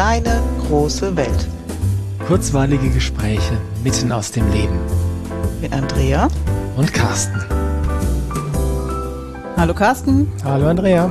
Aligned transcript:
kleine, 0.00 0.42
große 0.66 1.14
Welt. 1.14 1.46
Kurzweilige 2.26 2.88
Gespräche 2.88 3.60
mitten 3.84 4.10
aus 4.12 4.32
dem 4.32 4.50
Leben. 4.50 4.80
Mit 5.60 5.74
Andrea 5.74 6.26
und 6.78 6.90
Carsten. 6.94 7.38
Hallo 9.58 9.74
Carsten. 9.74 10.32
Hallo 10.42 10.68
Andrea. 10.68 11.10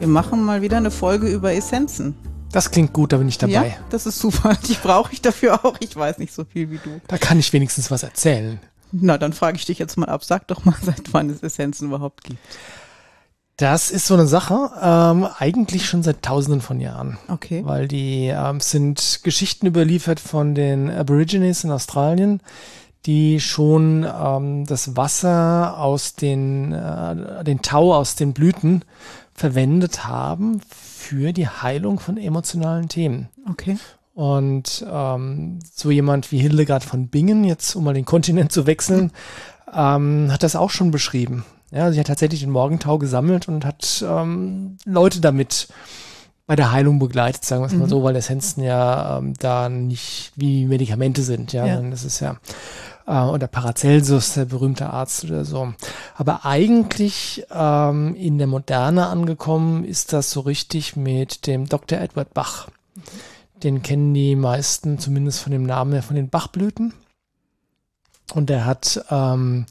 Wir 0.00 0.08
machen 0.08 0.42
mal 0.42 0.62
wieder 0.62 0.78
eine 0.78 0.90
Folge 0.90 1.28
über 1.28 1.54
Essenzen. 1.54 2.16
Das 2.50 2.72
klingt 2.72 2.92
gut, 2.92 3.12
da 3.12 3.18
bin 3.18 3.28
ich 3.28 3.38
dabei. 3.38 3.68
Ja, 3.68 3.84
das 3.90 4.06
ist 4.06 4.18
super. 4.18 4.56
Die 4.66 4.74
brauche 4.74 5.12
ich 5.12 5.22
dafür 5.22 5.64
auch. 5.64 5.76
Ich 5.78 5.94
weiß 5.94 6.18
nicht 6.18 6.34
so 6.34 6.42
viel 6.44 6.72
wie 6.72 6.78
du. 6.78 7.00
Da 7.06 7.18
kann 7.18 7.38
ich 7.38 7.52
wenigstens 7.52 7.92
was 7.92 8.02
erzählen. 8.02 8.58
Na, 8.90 9.16
dann 9.16 9.32
frage 9.32 9.58
ich 9.58 9.64
dich 9.64 9.78
jetzt 9.78 9.96
mal 9.96 10.08
ab. 10.08 10.24
Sag 10.24 10.48
doch 10.48 10.64
mal, 10.64 10.74
seit 10.82 11.14
wann 11.14 11.30
es 11.30 11.40
Essenzen 11.44 11.86
überhaupt 11.86 12.24
gibt. 12.24 12.40
Das 13.56 13.90
ist 13.90 14.06
so 14.06 14.14
eine 14.14 14.26
Sache, 14.26 14.70
ähm, 14.82 15.28
eigentlich 15.38 15.86
schon 15.86 16.02
seit 16.02 16.22
tausenden 16.22 16.60
von 16.60 16.80
Jahren. 16.80 17.18
Okay. 17.28 17.62
Weil 17.64 17.86
die 17.86 18.26
ähm, 18.28 18.60
sind 18.60 19.20
Geschichten 19.22 19.66
überliefert 19.66 20.20
von 20.20 20.54
den 20.54 20.90
Aborigines 20.90 21.62
in 21.62 21.70
Australien, 21.70 22.40
die 23.06 23.40
schon 23.40 24.04
ähm, 24.04 24.64
das 24.66 24.96
Wasser 24.96 25.76
aus 25.78 26.14
den, 26.14 26.72
äh, 26.72 27.44
den 27.44 27.62
Tau 27.62 27.94
aus 27.94 28.14
den 28.14 28.32
Blüten 28.32 28.84
verwendet 29.34 30.06
haben 30.06 30.60
für 30.70 31.32
die 31.32 31.48
Heilung 31.48 32.00
von 32.00 32.16
emotionalen 32.16 32.88
Themen. 32.88 33.28
Okay. 33.50 33.76
Und 34.14 34.84
ähm, 34.90 35.58
so 35.74 35.90
jemand 35.90 36.32
wie 36.32 36.38
Hildegard 36.38 36.84
von 36.84 37.08
Bingen, 37.08 37.44
jetzt 37.44 37.74
um 37.74 37.84
mal 37.84 37.94
den 37.94 38.04
Kontinent 38.04 38.52
zu 38.52 38.66
wechseln, 38.66 39.10
ähm, 39.72 40.28
hat 40.30 40.42
das 40.42 40.56
auch 40.56 40.70
schon 40.70 40.90
beschrieben. 40.90 41.44
Ja, 41.72 41.90
sie 41.90 41.98
hat 41.98 42.06
tatsächlich 42.06 42.40
den 42.40 42.50
Morgentau 42.50 42.98
gesammelt 42.98 43.48
und 43.48 43.64
hat 43.64 44.04
ähm, 44.06 44.76
Leute 44.84 45.20
damit 45.20 45.68
bei 46.46 46.54
der 46.54 46.70
Heilung 46.70 46.98
begleitet, 46.98 47.44
sagen 47.44 47.62
wir 47.62 47.66
es 47.66 47.72
mal 47.72 47.86
mhm. 47.86 47.90
so, 47.90 48.02
weil 48.02 48.14
Essenzen 48.14 48.62
ja 48.62 49.18
ähm, 49.18 49.32
da 49.38 49.68
nicht 49.70 50.32
wie 50.36 50.66
Medikamente 50.66 51.22
sind. 51.22 51.52
Ja, 51.52 51.66
ja. 51.66 51.80
das 51.80 52.04
ist 52.04 52.20
ja 52.20 52.36
äh, 53.06 53.22
oder 53.22 53.46
Paracelsus, 53.46 54.34
der 54.34 54.44
berühmte 54.44 54.90
Arzt 54.90 55.24
oder 55.24 55.46
so. 55.46 55.72
Aber 56.14 56.44
eigentlich 56.44 57.46
ähm, 57.50 58.14
in 58.16 58.36
der 58.36 58.48
Moderne 58.48 59.06
angekommen 59.06 59.84
ist 59.84 60.12
das 60.12 60.30
so 60.30 60.40
richtig 60.40 60.94
mit 60.94 61.46
dem 61.46 61.68
Dr. 61.68 61.98
Edward 61.98 62.34
Bach. 62.34 62.68
Den 63.62 63.82
kennen 63.82 64.12
die 64.12 64.36
meisten 64.36 64.98
zumindest 64.98 65.40
von 65.40 65.52
dem 65.52 65.64
Namen 65.64 65.92
her 65.92 66.02
von 66.02 66.16
den 66.16 66.28
Bachblüten. 66.28 66.92
Und 68.34 68.50
er 68.50 68.64
hat 68.64 69.04
ähm, 69.10 69.66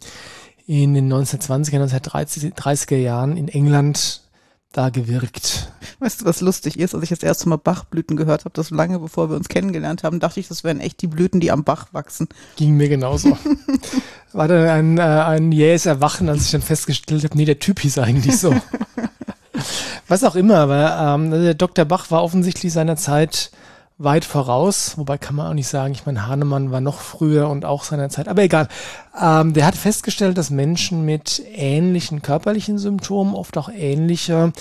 in 0.79 0.93
den 0.93 1.11
1920er, 1.11 1.83
1930er 1.83 2.95
Jahren 2.95 3.35
in 3.35 3.49
England 3.49 4.21
da 4.71 4.89
gewirkt. 4.89 5.69
Weißt 5.99 6.21
du, 6.21 6.25
was 6.25 6.39
lustig 6.39 6.79
ist? 6.79 6.95
Als 6.95 7.03
ich 7.03 7.09
das 7.09 7.23
erste 7.23 7.49
Mal 7.49 7.57
Bachblüten 7.57 8.15
gehört 8.15 8.45
habe, 8.45 8.53
das 8.53 8.69
lange 8.69 8.99
bevor 8.99 9.29
wir 9.29 9.35
uns 9.35 9.49
kennengelernt 9.49 10.03
haben, 10.03 10.21
dachte 10.21 10.39
ich, 10.39 10.47
das 10.47 10.63
wären 10.63 10.79
echt 10.79 11.01
die 11.01 11.07
Blüten, 11.07 11.41
die 11.41 11.51
am 11.51 11.65
Bach 11.65 11.87
wachsen. 11.91 12.29
Ging 12.55 12.77
mir 12.77 12.87
genauso. 12.87 13.37
War 14.31 14.47
dann 14.47 14.69
ein, 14.69 14.97
äh, 14.97 15.01
ein 15.01 15.51
jähes 15.51 15.85
Erwachen, 15.85 16.29
als 16.29 16.45
ich 16.45 16.51
dann 16.51 16.61
festgestellt 16.61 17.25
habe, 17.25 17.37
nee, 17.37 17.43
der 17.43 17.59
Typ 17.59 17.81
hieß 17.81 17.97
eigentlich 17.97 18.37
so. 18.37 18.55
was 20.07 20.23
auch 20.23 20.35
immer, 20.35 20.55
aber 20.55 21.15
ähm, 21.15 21.31
der 21.31 21.53
Dr. 21.53 21.83
Bach 21.83 22.09
war 22.11 22.23
offensichtlich 22.23 22.71
seiner 22.71 22.95
Zeit 22.95 23.51
weit 24.03 24.25
voraus, 24.25 24.97
wobei 24.97 25.17
kann 25.17 25.35
man 25.35 25.47
auch 25.47 25.53
nicht 25.53 25.67
sagen, 25.67 25.93
ich 25.93 26.05
meine, 26.05 26.27
Hahnemann 26.27 26.71
war 26.71 26.81
noch 26.81 26.99
früher 26.99 27.49
und 27.49 27.65
auch 27.65 27.83
seiner 27.83 28.09
Zeit, 28.09 28.27
aber 28.27 28.43
egal. 28.43 28.67
Ähm, 29.19 29.53
der 29.53 29.65
hat 29.65 29.75
festgestellt, 29.75 30.37
dass 30.37 30.49
Menschen 30.49 31.05
mit 31.05 31.41
ähnlichen 31.53 32.21
körperlichen 32.21 32.77
Symptomen 32.77 33.35
oft 33.35 33.57
auch 33.57 33.69
ähnliche 33.69 34.53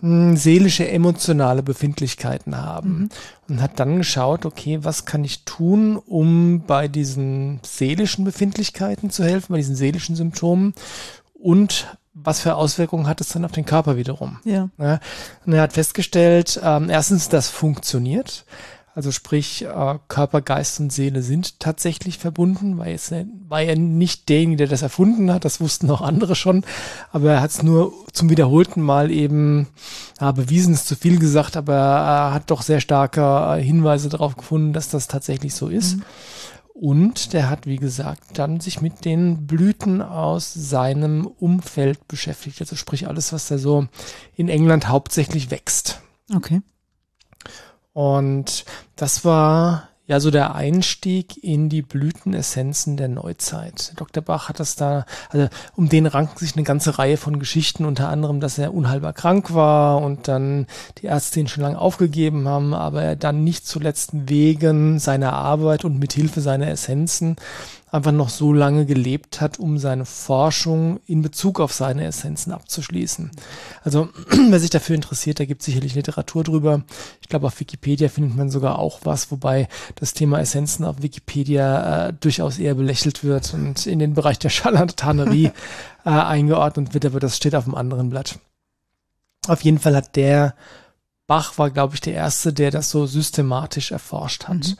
mh, 0.00 0.30
hm, 0.30 0.36
seelische, 0.36 0.88
emotionale 0.88 1.62
Befindlichkeiten 1.62 2.56
haben 2.56 2.98
mhm. 2.98 3.08
und 3.48 3.62
hat 3.62 3.78
dann 3.80 3.98
geschaut, 3.98 4.46
okay, 4.46 4.78
was 4.82 5.04
kann 5.04 5.24
ich 5.24 5.44
tun, 5.44 5.96
um 5.96 6.62
bei 6.66 6.88
diesen 6.88 7.60
seelischen 7.64 8.24
Befindlichkeiten 8.24 9.10
zu 9.10 9.24
helfen, 9.24 9.52
bei 9.52 9.58
diesen 9.58 9.76
seelischen 9.76 10.16
Symptomen 10.16 10.74
und 11.34 11.86
was 12.18 12.40
für 12.40 12.54
Auswirkungen 12.54 13.06
hat 13.06 13.20
es 13.20 13.28
dann 13.28 13.44
auf 13.44 13.52
den 13.52 13.66
Körper 13.66 13.96
wiederum? 13.96 14.38
Ja. 14.44 14.70
ja 14.78 15.00
und 15.44 15.52
er 15.52 15.62
hat 15.62 15.74
festgestellt, 15.74 16.58
ähm, 16.64 16.88
erstens, 16.88 17.28
das 17.28 17.50
funktioniert. 17.50 18.46
Also 18.96 19.10
sprich, 19.10 19.62
äh, 19.62 19.98
Körper, 20.08 20.40
Geist 20.40 20.80
und 20.80 20.90
Seele 20.90 21.20
sind 21.20 21.60
tatsächlich 21.60 22.16
verbunden, 22.16 22.78
weil 22.78 22.94
es 22.94 23.12
war 23.46 23.60
ja 23.60 23.74
nicht 23.74 24.30
derjenige, 24.30 24.56
der 24.56 24.68
das 24.68 24.80
erfunden 24.80 25.30
hat, 25.30 25.44
das 25.44 25.60
wussten 25.60 25.90
auch 25.90 26.00
andere 26.00 26.34
schon, 26.34 26.64
aber 27.12 27.32
er 27.32 27.42
hat 27.42 27.50
es 27.50 27.62
nur 27.62 27.92
zum 28.14 28.30
wiederholten 28.30 28.80
Mal 28.80 29.10
eben 29.10 29.66
ja, 30.18 30.32
bewiesen, 30.32 30.72
ist 30.72 30.88
zu 30.88 30.96
viel 30.96 31.18
gesagt, 31.18 31.58
aber 31.58 31.74
er 31.74 32.32
hat 32.32 32.50
doch 32.50 32.62
sehr 32.62 32.80
starke 32.80 33.20
äh, 33.20 33.62
Hinweise 33.62 34.08
darauf 34.08 34.34
gefunden, 34.34 34.72
dass 34.72 34.88
das 34.88 35.08
tatsächlich 35.08 35.54
so 35.54 35.68
ist. 35.68 35.98
Mhm. 35.98 36.02
Und 36.72 37.34
der 37.34 37.50
hat, 37.50 37.66
wie 37.66 37.76
gesagt, 37.76 38.38
dann 38.38 38.60
sich 38.60 38.80
mit 38.80 39.04
den 39.04 39.46
Blüten 39.46 40.00
aus 40.00 40.54
seinem 40.54 41.26
Umfeld 41.26 42.08
beschäftigt. 42.08 42.62
Also 42.62 42.76
sprich 42.76 43.08
alles, 43.08 43.34
was 43.34 43.48
da 43.48 43.58
so 43.58 43.88
in 44.36 44.48
England 44.48 44.88
hauptsächlich 44.88 45.50
wächst. 45.50 46.00
Okay. 46.34 46.62
Und 47.96 48.66
das 48.94 49.24
war 49.24 49.88
ja 50.06 50.20
so 50.20 50.30
der 50.30 50.54
Einstieg 50.54 51.42
in 51.42 51.70
die 51.70 51.80
Blütenessenzen 51.80 52.98
der 52.98 53.08
Neuzeit. 53.08 53.94
Dr. 53.96 54.22
Bach 54.22 54.50
hat 54.50 54.60
das 54.60 54.76
da, 54.76 55.06
also 55.30 55.48
um 55.76 55.88
den 55.88 56.04
ranken 56.04 56.36
sich 56.36 56.54
eine 56.56 56.64
ganze 56.64 56.98
Reihe 56.98 57.16
von 57.16 57.38
Geschichten, 57.38 57.86
unter 57.86 58.10
anderem, 58.10 58.38
dass 58.38 58.58
er 58.58 58.74
unheilbar 58.74 59.14
krank 59.14 59.54
war 59.54 60.02
und 60.02 60.28
dann 60.28 60.66
die 60.98 61.06
Ärzte 61.06 61.40
ihn 61.40 61.48
schon 61.48 61.62
lange 61.62 61.78
aufgegeben 61.78 62.46
haben, 62.46 62.74
aber 62.74 63.02
er 63.02 63.16
dann 63.16 63.44
nicht 63.44 63.66
zuletzt 63.66 64.10
wegen 64.12 64.98
seiner 64.98 65.32
Arbeit 65.32 65.86
und 65.86 65.98
mit 65.98 66.12
Hilfe 66.12 66.42
seiner 66.42 66.68
Essenzen 66.68 67.36
einfach 67.90 68.12
noch 68.12 68.28
so 68.28 68.52
lange 68.52 68.84
gelebt 68.84 69.40
hat, 69.40 69.58
um 69.58 69.78
seine 69.78 70.04
Forschung 70.04 70.98
in 71.06 71.22
Bezug 71.22 71.60
auf 71.60 71.72
seine 71.72 72.04
Essenzen 72.04 72.52
abzuschließen. 72.52 73.30
Also 73.84 74.08
wer 74.48 74.58
sich 74.58 74.70
dafür 74.70 74.96
interessiert, 74.96 75.38
da 75.38 75.44
gibt 75.44 75.62
es 75.62 75.66
sicherlich 75.66 75.94
Literatur 75.94 76.42
drüber. 76.42 76.82
Ich 77.20 77.28
glaube, 77.28 77.46
auf 77.46 77.60
Wikipedia 77.60 78.08
findet 78.08 78.36
man 78.36 78.50
sogar 78.50 78.78
auch 78.78 79.00
was, 79.04 79.30
wobei 79.30 79.68
das 79.94 80.14
Thema 80.14 80.40
Essenzen 80.40 80.84
auf 80.84 81.00
Wikipedia 81.00 82.08
äh, 82.08 82.12
durchaus 82.12 82.58
eher 82.58 82.74
belächelt 82.74 83.22
wird 83.22 83.54
und 83.54 83.86
in 83.86 84.00
den 84.00 84.14
Bereich 84.14 84.38
der 84.38 84.50
Scharlatanerie 84.50 85.52
äh, 86.04 86.10
eingeordnet 86.10 86.92
wird, 86.92 87.06
aber 87.06 87.20
das 87.20 87.36
steht 87.36 87.54
auf 87.54 87.66
einem 87.66 87.76
anderen 87.76 88.10
Blatt. 88.10 88.38
Auf 89.46 89.62
jeden 89.62 89.78
Fall 89.78 89.94
hat 89.94 90.16
der 90.16 90.54
Bach 91.28 91.58
war, 91.58 91.70
glaube 91.70 91.94
ich, 91.94 92.00
der 92.00 92.14
erste, 92.14 92.52
der 92.52 92.70
das 92.70 92.90
so 92.90 93.06
systematisch 93.06 93.90
erforscht 93.90 94.44
hat. 94.44 94.56
Mhm. 94.56 94.76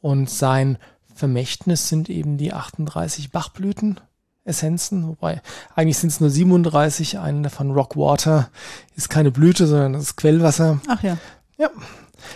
Und 0.00 0.30
sein 0.30 0.78
Vermächtnis 1.22 1.88
sind 1.88 2.10
eben 2.10 2.36
die 2.36 2.52
38 2.52 3.30
Bachblüten. 3.30 4.00
Essenzen, 4.44 5.06
wobei 5.06 5.40
eigentlich 5.76 5.98
sind 5.98 6.10
es 6.10 6.18
nur 6.18 6.28
37. 6.28 7.20
Eine 7.20 7.42
davon 7.42 7.70
Rockwater 7.70 8.50
ist 8.96 9.08
keine 9.08 9.30
Blüte, 9.30 9.68
sondern 9.68 9.92
das 9.92 10.02
ist 10.02 10.16
Quellwasser. 10.16 10.80
Ach 10.88 11.00
ja. 11.04 11.16
Ja, 11.58 11.70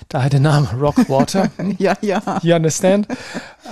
daher 0.06 0.30
der 0.30 0.38
Name 0.38 0.68
Rockwater. 0.78 1.50
ja, 1.78 1.94
ja. 2.00 2.22
You 2.42 2.54
understand? 2.54 3.08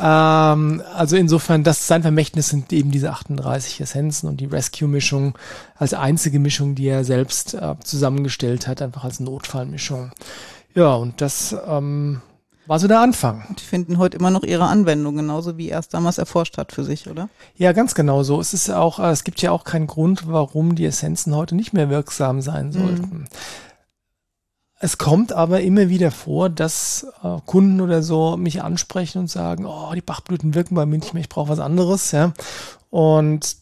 ähm, 0.02 0.82
also 0.96 1.14
insofern, 1.14 1.62
das 1.62 1.86
sein 1.86 2.02
Vermächtnis 2.02 2.48
sind 2.48 2.72
eben 2.72 2.90
diese 2.90 3.12
38 3.12 3.80
Essenzen 3.82 4.28
und 4.28 4.40
die 4.40 4.46
Rescue-Mischung 4.46 5.38
als 5.76 5.94
einzige 5.94 6.40
Mischung, 6.40 6.74
die 6.74 6.88
er 6.88 7.04
selbst 7.04 7.54
äh, 7.54 7.76
zusammengestellt 7.84 8.66
hat, 8.66 8.82
einfach 8.82 9.04
als 9.04 9.20
Notfallmischung. 9.20 10.10
Ja, 10.74 10.94
und 10.94 11.20
das 11.20 11.54
ähm, 11.68 12.20
war 12.66 12.78
so 12.78 12.88
der 12.88 13.00
Anfang. 13.00 13.44
Die 13.58 13.64
finden 13.64 13.98
heute 13.98 14.16
immer 14.16 14.30
noch 14.30 14.42
ihre 14.42 14.64
Anwendung, 14.64 15.16
genauso 15.16 15.58
wie 15.58 15.68
er 15.68 15.80
es 15.80 15.88
damals 15.88 16.18
erforscht 16.18 16.58
hat 16.58 16.72
für 16.72 16.84
sich, 16.84 17.08
oder? 17.08 17.28
Ja, 17.56 17.72
ganz 17.72 17.94
genau 17.94 18.22
so. 18.22 18.40
Es 18.40 18.54
ist 18.54 18.70
auch, 18.70 18.98
äh, 18.98 19.10
es 19.10 19.24
gibt 19.24 19.42
ja 19.42 19.50
auch 19.50 19.64
keinen 19.64 19.86
Grund, 19.86 20.26
warum 20.26 20.74
die 20.74 20.86
Essenzen 20.86 21.34
heute 21.34 21.54
nicht 21.54 21.72
mehr 21.72 21.90
wirksam 21.90 22.40
sein 22.40 22.68
mhm. 22.68 22.72
sollten. 22.72 23.18
Mhm. 23.18 23.24
Es 24.80 24.98
kommt 24.98 25.32
aber 25.32 25.60
immer 25.60 25.88
wieder 25.88 26.10
vor, 26.10 26.50
dass 26.50 27.06
äh, 27.22 27.38
Kunden 27.46 27.80
oder 27.80 28.02
so 28.02 28.36
mich 28.36 28.62
ansprechen 28.62 29.18
und 29.18 29.30
sagen, 29.30 29.64
oh, 29.66 29.92
die 29.94 30.02
Bachblüten 30.02 30.54
wirken 30.54 30.74
bei 30.74 30.84
mir 30.84 30.98
nicht 30.98 31.14
mehr, 31.14 31.22
ich 31.22 31.28
brauche 31.28 31.48
was 31.48 31.60
anderes, 31.60 32.12
ja. 32.12 32.32
Und 32.90 33.56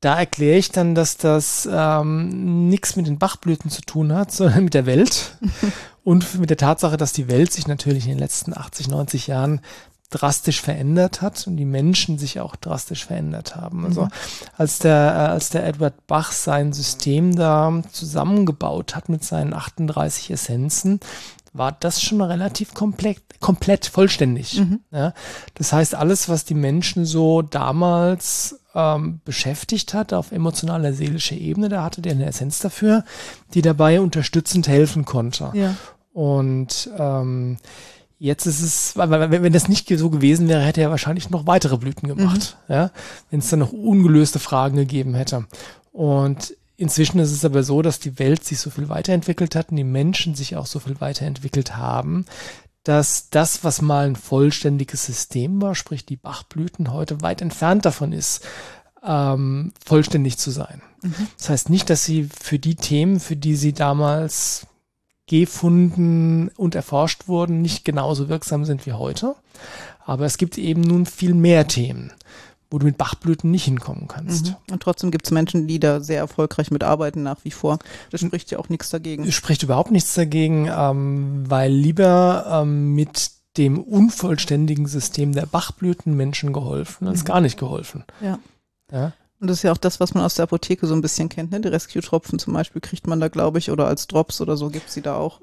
da 0.00 0.18
erkläre 0.18 0.58
ich 0.58 0.70
dann, 0.70 0.94
dass 0.94 1.16
das 1.16 1.68
ähm, 1.70 2.68
nichts 2.68 2.96
mit 2.96 3.06
den 3.06 3.18
Bachblüten 3.18 3.70
zu 3.70 3.82
tun 3.82 4.12
hat, 4.12 4.32
sondern 4.32 4.64
mit 4.64 4.74
der 4.74 4.86
Welt 4.86 5.38
und 6.08 6.40
mit 6.40 6.48
der 6.48 6.56
Tatsache, 6.56 6.96
dass 6.96 7.12
die 7.12 7.28
Welt 7.28 7.52
sich 7.52 7.68
natürlich 7.68 8.04
in 8.04 8.12
den 8.12 8.18
letzten 8.18 8.56
80, 8.56 8.88
90 8.88 9.26
Jahren 9.26 9.60
drastisch 10.08 10.62
verändert 10.62 11.20
hat 11.20 11.46
und 11.46 11.58
die 11.58 11.66
Menschen 11.66 12.16
sich 12.16 12.40
auch 12.40 12.56
drastisch 12.56 13.04
verändert 13.04 13.56
haben. 13.56 13.84
Also 13.84 14.06
mhm. 14.06 14.10
als 14.56 14.78
der, 14.78 14.96
äh, 14.96 15.32
als 15.32 15.50
der 15.50 15.66
Edward 15.66 16.06
Bach 16.06 16.32
sein 16.32 16.72
System 16.72 17.36
da 17.36 17.82
zusammengebaut 17.92 18.96
hat 18.96 19.10
mit 19.10 19.22
seinen 19.22 19.52
38 19.52 20.30
Essenzen, 20.30 21.00
war 21.52 21.72
das 21.72 22.00
schon 22.00 22.22
relativ 22.22 22.72
komplett, 22.72 23.20
komplett 23.40 23.84
vollständig. 23.84 24.60
Mhm. 24.60 24.80
Ja, 24.90 25.12
das 25.56 25.74
heißt, 25.74 25.94
alles, 25.94 26.30
was 26.30 26.46
die 26.46 26.54
Menschen 26.54 27.04
so 27.04 27.42
damals 27.42 28.60
ähm, 28.74 29.20
beschäftigt 29.26 29.92
hat 29.92 30.14
auf 30.14 30.32
emotionaler, 30.32 30.94
seelischer 30.94 31.36
Ebene, 31.36 31.68
da 31.68 31.82
hatte 31.82 32.00
der 32.00 32.12
eine 32.12 32.24
Essenz 32.24 32.60
dafür, 32.60 33.04
die 33.52 33.60
dabei 33.60 34.00
unterstützend 34.00 34.68
helfen 34.68 35.04
konnte. 35.04 35.50
Ja. 35.52 35.74
Und 36.18 36.90
ähm, 36.98 37.58
jetzt 38.18 38.44
ist 38.46 38.60
es, 38.60 38.96
wenn 38.96 39.52
das 39.52 39.68
nicht 39.68 39.88
so 39.88 40.10
gewesen 40.10 40.48
wäre, 40.48 40.62
hätte 40.62 40.80
er 40.80 40.90
wahrscheinlich 40.90 41.30
noch 41.30 41.46
weitere 41.46 41.76
Blüten 41.76 42.08
gemacht, 42.08 42.56
mhm. 42.66 42.74
ja, 42.74 42.90
wenn 43.30 43.38
es 43.38 43.50
dann 43.50 43.60
noch 43.60 43.72
ungelöste 43.72 44.40
Fragen 44.40 44.74
gegeben 44.74 45.14
hätte. 45.14 45.46
Und 45.92 46.56
inzwischen 46.76 47.20
ist 47.20 47.30
es 47.30 47.44
aber 47.44 47.62
so, 47.62 47.82
dass 47.82 48.00
die 48.00 48.18
Welt 48.18 48.44
sich 48.44 48.58
so 48.58 48.68
viel 48.68 48.88
weiterentwickelt 48.88 49.54
hat 49.54 49.70
und 49.70 49.76
die 49.76 49.84
Menschen 49.84 50.34
sich 50.34 50.56
auch 50.56 50.66
so 50.66 50.80
viel 50.80 51.00
weiterentwickelt 51.00 51.76
haben, 51.76 52.26
dass 52.82 53.30
das, 53.30 53.62
was 53.62 53.80
mal 53.80 54.08
ein 54.08 54.16
vollständiges 54.16 55.06
System 55.06 55.62
war, 55.62 55.76
sprich 55.76 56.04
die 56.04 56.16
Bachblüten, 56.16 56.92
heute 56.92 57.22
weit 57.22 57.42
entfernt 57.42 57.84
davon 57.84 58.10
ist, 58.10 58.44
ähm, 59.06 59.72
vollständig 59.86 60.36
zu 60.36 60.50
sein. 60.50 60.82
Mhm. 61.00 61.28
Das 61.36 61.48
heißt 61.48 61.70
nicht, 61.70 61.88
dass 61.88 62.04
sie 62.04 62.28
für 62.40 62.58
die 62.58 62.74
Themen, 62.74 63.20
für 63.20 63.36
die 63.36 63.54
sie 63.54 63.72
damals 63.72 64.66
gefunden 65.28 66.50
und 66.56 66.74
erforscht 66.74 67.28
wurden, 67.28 67.62
nicht 67.62 67.84
genauso 67.84 68.28
wirksam 68.28 68.64
sind 68.64 68.86
wie 68.86 68.92
heute. 68.92 69.34
Aber 70.04 70.24
es 70.24 70.38
gibt 70.38 70.58
eben 70.58 70.80
nun 70.80 71.06
viel 71.06 71.34
mehr 71.34 71.68
Themen, 71.68 72.12
wo 72.70 72.78
du 72.78 72.86
mit 72.86 72.96
Bachblüten 72.98 73.50
nicht 73.50 73.64
hinkommen 73.64 74.08
kannst. 74.08 74.46
Mhm. 74.46 74.56
Und 74.72 74.82
trotzdem 74.82 75.10
gibt 75.10 75.26
es 75.26 75.30
Menschen, 75.30 75.68
die 75.68 75.78
da 75.78 76.00
sehr 76.00 76.18
erfolgreich 76.18 76.70
mitarbeiten 76.70 77.22
nach 77.22 77.44
wie 77.44 77.50
vor. 77.50 77.78
Das 78.10 78.22
spricht 78.22 78.50
ja 78.50 78.58
auch 78.58 78.70
nichts 78.70 78.90
dagegen. 78.90 79.30
Spricht 79.30 79.62
überhaupt 79.62 79.90
nichts 79.90 80.14
dagegen, 80.14 80.68
ähm, 80.74 81.44
weil 81.48 81.70
lieber 81.70 82.62
ähm, 82.62 82.94
mit 82.94 83.30
dem 83.58 83.78
unvollständigen 83.78 84.86
System 84.86 85.32
der 85.32 85.46
Bachblüten 85.46 86.16
Menschen 86.16 86.52
geholfen 86.52 87.08
als 87.08 87.20
mhm. 87.20 87.26
gar 87.26 87.40
nicht 87.40 87.58
geholfen. 87.58 88.04
Ja. 88.20 88.38
ja. 88.90 89.12
Und 89.40 89.48
das 89.48 89.58
ist 89.58 89.62
ja 89.62 89.72
auch 89.72 89.78
das, 89.78 90.00
was 90.00 90.14
man 90.14 90.24
aus 90.24 90.34
der 90.34 90.44
Apotheke 90.44 90.86
so 90.86 90.94
ein 90.94 91.00
bisschen 91.00 91.28
kennt. 91.28 91.52
Ne? 91.52 91.60
Die 91.60 91.68
Rescue-Tropfen 91.68 92.38
zum 92.38 92.54
Beispiel 92.54 92.80
kriegt 92.80 93.06
man 93.06 93.20
da, 93.20 93.28
glaube 93.28 93.58
ich, 93.58 93.70
oder 93.70 93.86
als 93.86 94.08
Drops 94.08 94.40
oder 94.40 94.56
so 94.56 94.68
gibt 94.68 94.90
sie 94.90 95.02
da 95.02 95.14
auch. 95.16 95.40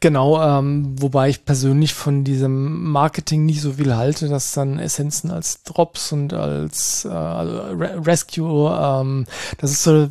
Genau, 0.00 0.42
ähm, 0.42 0.96
wobei 1.00 1.28
ich 1.28 1.44
persönlich 1.44 1.94
von 1.94 2.24
diesem 2.24 2.90
Marketing 2.90 3.46
nicht 3.46 3.60
so 3.60 3.74
viel 3.74 3.94
halte, 3.94 4.28
dass 4.28 4.50
dann 4.50 4.80
Essenzen 4.80 5.30
als 5.30 5.62
Drops 5.62 6.10
und 6.10 6.32
als 6.32 7.04
äh, 7.04 7.10
also 7.10 7.60
Rescue, 8.02 8.76
ähm, 8.76 9.26
das 9.58 9.70
ist 9.70 9.84
so, 9.84 10.08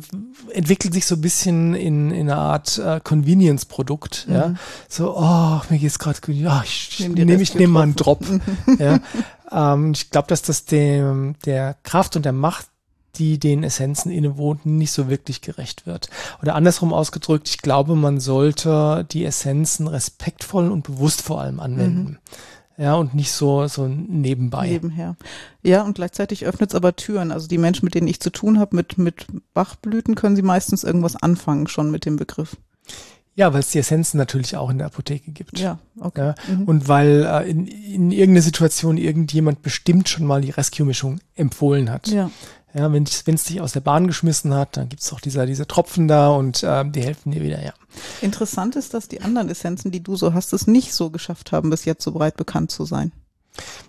entwickelt 0.52 0.94
sich 0.94 1.04
so 1.04 1.16
ein 1.16 1.20
bisschen 1.20 1.74
in, 1.74 2.10
in 2.12 2.30
eine 2.30 2.40
Art 2.40 2.78
äh, 2.78 2.98
Convenience-Produkt. 3.04 4.24
Mhm. 4.28 4.34
Ja? 4.34 4.54
So, 4.88 5.14
oh, 5.14 5.60
mir 5.68 5.78
geht's 5.78 5.98
gerade 5.98 6.20
gut, 6.22 6.34
ja, 6.34 6.62
ich 6.64 7.00
nehme 7.00 7.26
nehm, 7.26 7.40
ich 7.40 7.54
nehm 7.54 7.70
mal 7.70 7.82
einen 7.82 7.94
Drop. 7.94 8.24
ja? 8.78 9.00
ähm, 9.52 9.92
ich 9.92 10.10
glaube, 10.10 10.28
dass 10.28 10.40
das 10.40 10.64
dem 10.64 11.34
der 11.44 11.76
Kraft 11.82 12.16
und 12.16 12.24
der 12.24 12.32
Macht 12.32 12.68
die 13.16 13.38
den 13.38 13.64
Essenzen 13.64 14.10
innewohnten, 14.10 14.78
nicht 14.78 14.92
so 14.92 15.08
wirklich 15.08 15.40
gerecht 15.40 15.86
wird. 15.86 16.08
Oder 16.42 16.54
andersrum 16.54 16.92
ausgedrückt, 16.92 17.48
ich 17.48 17.58
glaube, 17.58 17.96
man 17.96 18.20
sollte 18.20 19.06
die 19.10 19.24
Essenzen 19.24 19.88
respektvoll 19.88 20.70
und 20.70 20.84
bewusst 20.84 21.22
vor 21.22 21.40
allem 21.40 21.60
anwenden. 21.60 22.10
Mhm. 22.10 22.18
Ja, 22.78 22.94
und 22.94 23.12
nicht 23.12 23.32
so, 23.32 23.66
so 23.66 23.88
nebenbei. 23.88 24.68
Nebenher. 24.68 25.16
Ja, 25.64 25.82
und 25.82 25.94
gleichzeitig 25.96 26.46
öffnet 26.46 26.70
es 26.70 26.76
aber 26.76 26.94
Türen. 26.94 27.32
Also 27.32 27.48
die 27.48 27.58
Menschen, 27.58 27.84
mit 27.84 27.94
denen 27.96 28.06
ich 28.06 28.20
zu 28.20 28.30
tun 28.30 28.60
habe, 28.60 28.76
mit, 28.76 28.98
mit 28.98 29.26
Bachblüten, 29.52 30.14
können 30.14 30.36
sie 30.36 30.42
meistens 30.42 30.84
irgendwas 30.84 31.16
anfangen 31.16 31.66
schon 31.66 31.90
mit 31.90 32.06
dem 32.06 32.14
Begriff. 32.14 32.56
Ja, 33.34 33.52
weil 33.52 33.60
es 33.60 33.70
die 33.70 33.78
Essenzen 33.78 34.18
natürlich 34.18 34.56
auch 34.56 34.70
in 34.70 34.78
der 34.78 34.88
Apotheke 34.88 35.30
gibt. 35.30 35.58
Ja, 35.58 35.78
okay. 36.00 36.34
Ja, 36.48 36.54
mhm. 36.54 36.64
Und 36.64 36.88
weil 36.88 37.24
äh, 37.24 37.48
in, 37.48 37.66
in 37.66 38.10
irgendeiner 38.10 38.42
Situation 38.42 38.96
irgendjemand 38.96 39.62
bestimmt 39.62 40.08
schon 40.08 40.26
mal 40.26 40.40
die 40.40 40.50
Rescue-Mischung 40.50 41.20
empfohlen 41.36 41.90
hat. 41.90 42.08
Ja. 42.08 42.30
Ja, 42.74 42.92
wenn 42.92 43.04
es 43.04 43.44
dich 43.44 43.60
aus 43.60 43.72
der 43.72 43.80
Bahn 43.80 44.06
geschmissen 44.06 44.52
hat, 44.54 44.76
dann 44.76 44.88
gibt's 44.88 45.12
auch 45.12 45.20
dieser, 45.20 45.46
diese 45.46 45.66
Tropfen 45.66 46.06
da 46.06 46.28
und 46.28 46.62
äh, 46.62 46.84
die 46.88 47.02
helfen 47.02 47.32
dir 47.32 47.42
wieder, 47.42 47.62
ja. 47.64 47.72
Interessant 48.20 48.76
ist, 48.76 48.92
dass 48.94 49.08
die 49.08 49.22
anderen 49.22 49.48
Essenzen, 49.48 49.90
die 49.90 50.02
du 50.02 50.16
so 50.16 50.34
hast, 50.34 50.52
es 50.52 50.66
nicht 50.66 50.92
so 50.92 51.10
geschafft 51.10 51.52
haben, 51.52 51.70
bis 51.70 51.86
jetzt 51.86 52.04
so 52.04 52.12
breit 52.12 52.36
bekannt 52.36 52.70
zu 52.70 52.84
sein. 52.84 53.12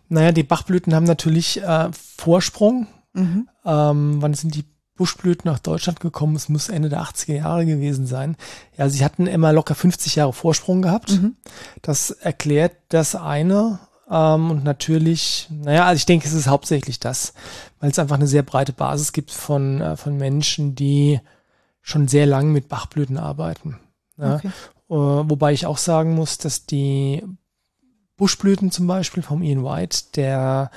Naja, 0.07 0.31
die 0.31 0.43
Bachblüten 0.43 0.95
haben 0.95 1.03
natürlich 1.03 1.61
äh, 1.61 1.89
Vorsprung. 2.17 2.87
Mhm. 3.13 3.49
Ähm, 3.65 4.21
wann 4.21 4.33
sind 4.33 4.55
die 4.55 4.65
Buschblüten 4.95 5.49
nach 5.49 5.59
Deutschland 5.59 5.99
gekommen? 5.99 6.35
Es 6.35 6.49
muss 6.49 6.69
Ende 6.69 6.89
der 6.89 7.01
80er 7.01 7.35
Jahre 7.35 7.65
gewesen 7.65 8.05
sein. 8.05 8.35
Ja, 8.77 8.89
sie 8.89 9.03
hatten 9.03 9.27
immer 9.27 9.53
locker 9.53 9.75
50 9.75 10.15
Jahre 10.15 10.33
Vorsprung 10.33 10.81
gehabt. 10.81 11.11
Mhm. 11.11 11.35
Das 11.81 12.11
erklärt 12.11 12.75
das 12.89 13.15
eine. 13.15 13.79
Ähm, 14.09 14.51
und 14.51 14.63
natürlich, 14.63 15.47
naja, 15.51 15.85
also 15.85 15.97
ich 15.97 16.05
denke, 16.05 16.27
es 16.27 16.33
ist 16.33 16.47
hauptsächlich 16.47 16.99
das, 16.99 17.33
weil 17.79 17.91
es 17.91 17.99
einfach 17.99 18.15
eine 18.15 18.27
sehr 18.27 18.43
breite 18.43 18.73
Basis 18.73 19.13
gibt 19.13 19.31
von, 19.31 19.81
äh, 19.81 19.97
von 19.97 20.17
Menschen, 20.17 20.75
die 20.75 21.19
schon 21.81 22.07
sehr 22.07 22.25
lang 22.25 22.51
mit 22.51 22.69
Bachblüten 22.69 23.17
arbeiten. 23.17 23.79
Ja? 24.17 24.35
Okay. 24.35 24.51
Uh, 24.91 25.23
wobei 25.29 25.53
ich 25.53 25.67
auch 25.67 25.77
sagen 25.77 26.15
muss, 26.15 26.39
dass 26.39 26.65
die 26.65 27.23
Buschblüten 28.17 28.71
zum 28.71 28.87
Beispiel 28.87 29.21
vom 29.21 29.43
Ian 29.43 29.63
White, 29.63 29.99
der 30.15 30.71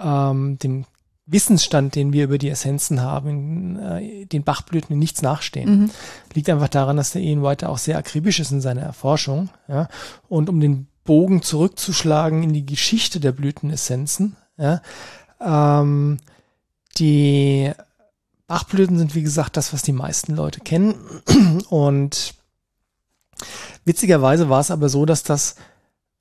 ähm, 0.00 0.56
dem 0.58 0.86
Wissensstand, 1.26 1.94
den 1.94 2.12
wir 2.12 2.24
über 2.24 2.38
die 2.38 2.48
Essenzen 2.48 3.02
haben, 3.02 3.78
äh, 3.78 4.24
den 4.26 4.44
Bachblüten 4.44 4.94
in 4.94 4.98
nichts 4.98 5.22
nachstehen. 5.22 5.70
Mhm. 5.70 5.90
Liegt 6.34 6.48
einfach 6.48 6.68
daran, 6.68 6.96
dass 6.96 7.12
der 7.12 7.22
Ian 7.22 7.42
White 7.42 7.68
auch 7.68 7.78
sehr 7.78 7.98
akribisch 7.98 8.40
ist 8.40 8.50
in 8.50 8.60
seiner 8.60 8.82
Erforschung. 8.82 9.50
Ja? 9.68 9.88
Und 10.28 10.48
um 10.48 10.60
den 10.60 10.86
Bogen 11.04 11.42
zurückzuschlagen 11.42 12.42
in 12.42 12.52
die 12.52 12.66
Geschichte 12.66 13.20
der 13.20 13.32
Blütenessenzen. 13.32 14.36
Ja, 14.56 14.82
ähm, 15.40 16.18
die 16.98 17.72
Bachblüten 18.46 18.98
sind, 18.98 19.14
wie 19.14 19.22
gesagt, 19.22 19.56
das, 19.56 19.72
was 19.72 19.82
die 19.82 19.92
meisten 19.92 20.34
Leute 20.34 20.60
kennen. 20.60 20.94
Und 21.68 22.34
witzigerweise 23.84 24.48
war 24.48 24.60
es 24.60 24.70
aber 24.70 24.88
so, 24.88 25.06
dass 25.06 25.22
das 25.22 25.54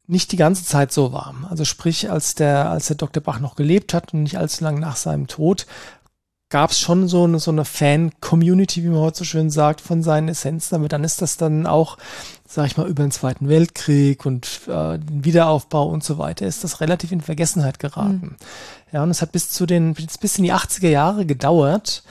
nicht 0.06 0.32
die 0.32 0.38
ganze 0.38 0.64
Zeit 0.64 0.92
so 0.92 1.12
war. 1.12 1.36
Also 1.50 1.66
sprich, 1.66 2.10
als 2.10 2.36
der, 2.36 2.70
als 2.70 2.88
der 2.88 2.96
Dr. 2.96 3.22
Bach 3.22 3.40
noch 3.40 3.56
gelebt 3.56 3.94
hat 3.94 4.14
und 4.14 4.24
nicht 4.24 4.38
allzu 4.38 4.64
lang 4.64 4.80
nach 4.80 4.96
seinem 4.96 5.28
Tod, 5.28 5.68
gab 6.50 6.72
es 6.72 6.80
schon 6.80 7.08
so 7.08 7.26
eine, 7.26 7.40
so 7.40 7.52
eine 7.52 7.64
Fan-Community, 7.64 8.84
wie 8.84 8.90
man 8.90 9.00
heute 9.00 9.20
so 9.20 9.24
schön 9.24 9.52
sagt, 9.52 9.82
von 9.82 10.02
seinen 10.02 10.30
Essenzen. 10.30 10.76
Aber 10.76 10.88
dann 10.88 11.04
ist 11.04 11.22
das 11.22 11.38
dann 11.38 11.68
auch, 11.68 11.98
sag 12.48 12.66
ich 12.66 12.76
mal, 12.78 12.88
über 12.88 13.04
den 13.04 13.12
Zweiten 13.12 13.48
Weltkrieg 13.48 14.26
und 14.26 14.62
äh, 14.68 14.98
den 14.98 15.24
Wiederaufbau 15.24 15.88
und 15.88 16.04
so 16.04 16.18
weiter, 16.18 16.48
ist 16.48 16.64
das 16.64 16.82
relativ 16.82 17.12
in 17.12 17.22
Vergessenheit 17.22 17.78
geraten. 17.78 18.32
Mhm. 18.32 18.36
Ja, 18.92 19.04
und 19.04 19.12
es 19.12 19.22
hat 19.22 19.32
bis 19.32 19.50
zu 19.50 19.68
den, 19.68 19.94
bis 19.94 20.38
in 20.38 20.44
die 20.44 20.54
80er 20.54 20.90
Jahre 20.90 21.28
gedauert, 21.28 22.04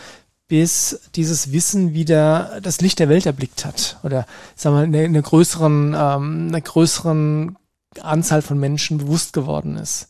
bis 0.47 1.01
dieses 1.17 1.51
Wissen 1.53 1.93
wieder 1.93 2.61
das 2.62 2.81
Licht 2.81 3.01
der 3.01 3.09
Welt 3.09 3.27
erblickt 3.27 3.65
hat. 3.65 3.99
Oder 4.05 4.25
sagen 4.55 4.77
wir, 4.77 4.83
eine, 4.83 5.01
eine 5.01 5.23
größeren, 5.23 5.95
ähm, 5.99 6.49
eine 6.49 6.62
größeren 6.62 7.57
Anzahl 8.01 8.43
von 8.43 8.59
Menschen 8.59 8.99
bewusst 8.99 9.33
geworden 9.33 9.77
ist. 9.77 10.09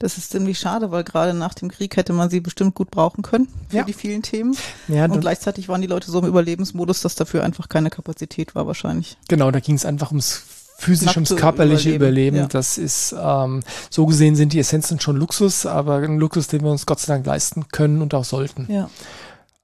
Das 0.00 0.16
ist 0.16 0.30
ziemlich 0.30 0.58
schade, 0.58 0.90
weil 0.90 1.04
gerade 1.04 1.34
nach 1.34 1.52
dem 1.52 1.70
Krieg 1.70 1.94
hätte 1.96 2.14
man 2.14 2.30
sie 2.30 2.40
bestimmt 2.40 2.74
gut 2.74 2.90
brauchen 2.90 3.20
können 3.22 3.48
für 3.68 3.76
ja. 3.76 3.84
die 3.84 3.92
vielen 3.92 4.22
Themen. 4.22 4.56
Ja, 4.88 5.04
und 5.04 5.20
gleichzeitig 5.20 5.68
waren 5.68 5.82
die 5.82 5.86
Leute 5.86 6.10
so 6.10 6.18
im 6.18 6.26
Überlebensmodus, 6.26 7.02
dass 7.02 7.16
dafür 7.16 7.44
einfach 7.44 7.68
keine 7.68 7.90
Kapazität 7.90 8.54
war 8.54 8.66
wahrscheinlich. 8.66 9.18
Genau, 9.28 9.50
da 9.50 9.60
ging 9.60 9.74
es 9.74 9.84
einfach 9.84 10.08
ums 10.08 10.42
physisch 10.78 11.14
ums 11.16 11.36
körperliche 11.36 11.90
Überleben. 11.90 12.36
Überleben. 12.36 12.36
Ja. 12.38 12.46
Das 12.46 12.78
ist 12.78 13.14
ähm, 13.20 13.62
so 13.90 14.06
gesehen 14.06 14.36
sind 14.36 14.54
die 14.54 14.58
Essenzen 14.58 14.98
schon 15.00 15.16
Luxus, 15.16 15.66
aber 15.66 15.96
ein 15.96 16.18
Luxus, 16.18 16.48
den 16.48 16.62
wir 16.62 16.70
uns 16.70 16.86
Gott 16.86 17.00
sei 17.00 17.12
Dank 17.12 17.26
leisten 17.26 17.68
können 17.68 18.00
und 18.00 18.14
auch 18.14 18.24
sollten. 18.24 18.72
Ja. 18.72 18.88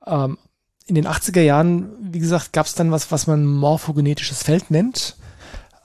Ähm, 0.07 0.37
in 0.85 0.97
den 0.97 1.07
80er 1.07 1.41
Jahren, 1.41 1.89
wie 2.13 2.19
gesagt, 2.19 2.53
gab 2.53 2.67
es 2.67 2.75
dann 2.75 2.93
was, 2.93 3.11
was 3.11 3.27
man 3.27 3.47
morphogenetisches 3.47 4.43
Feld 4.43 4.71
nennt. 4.71 5.17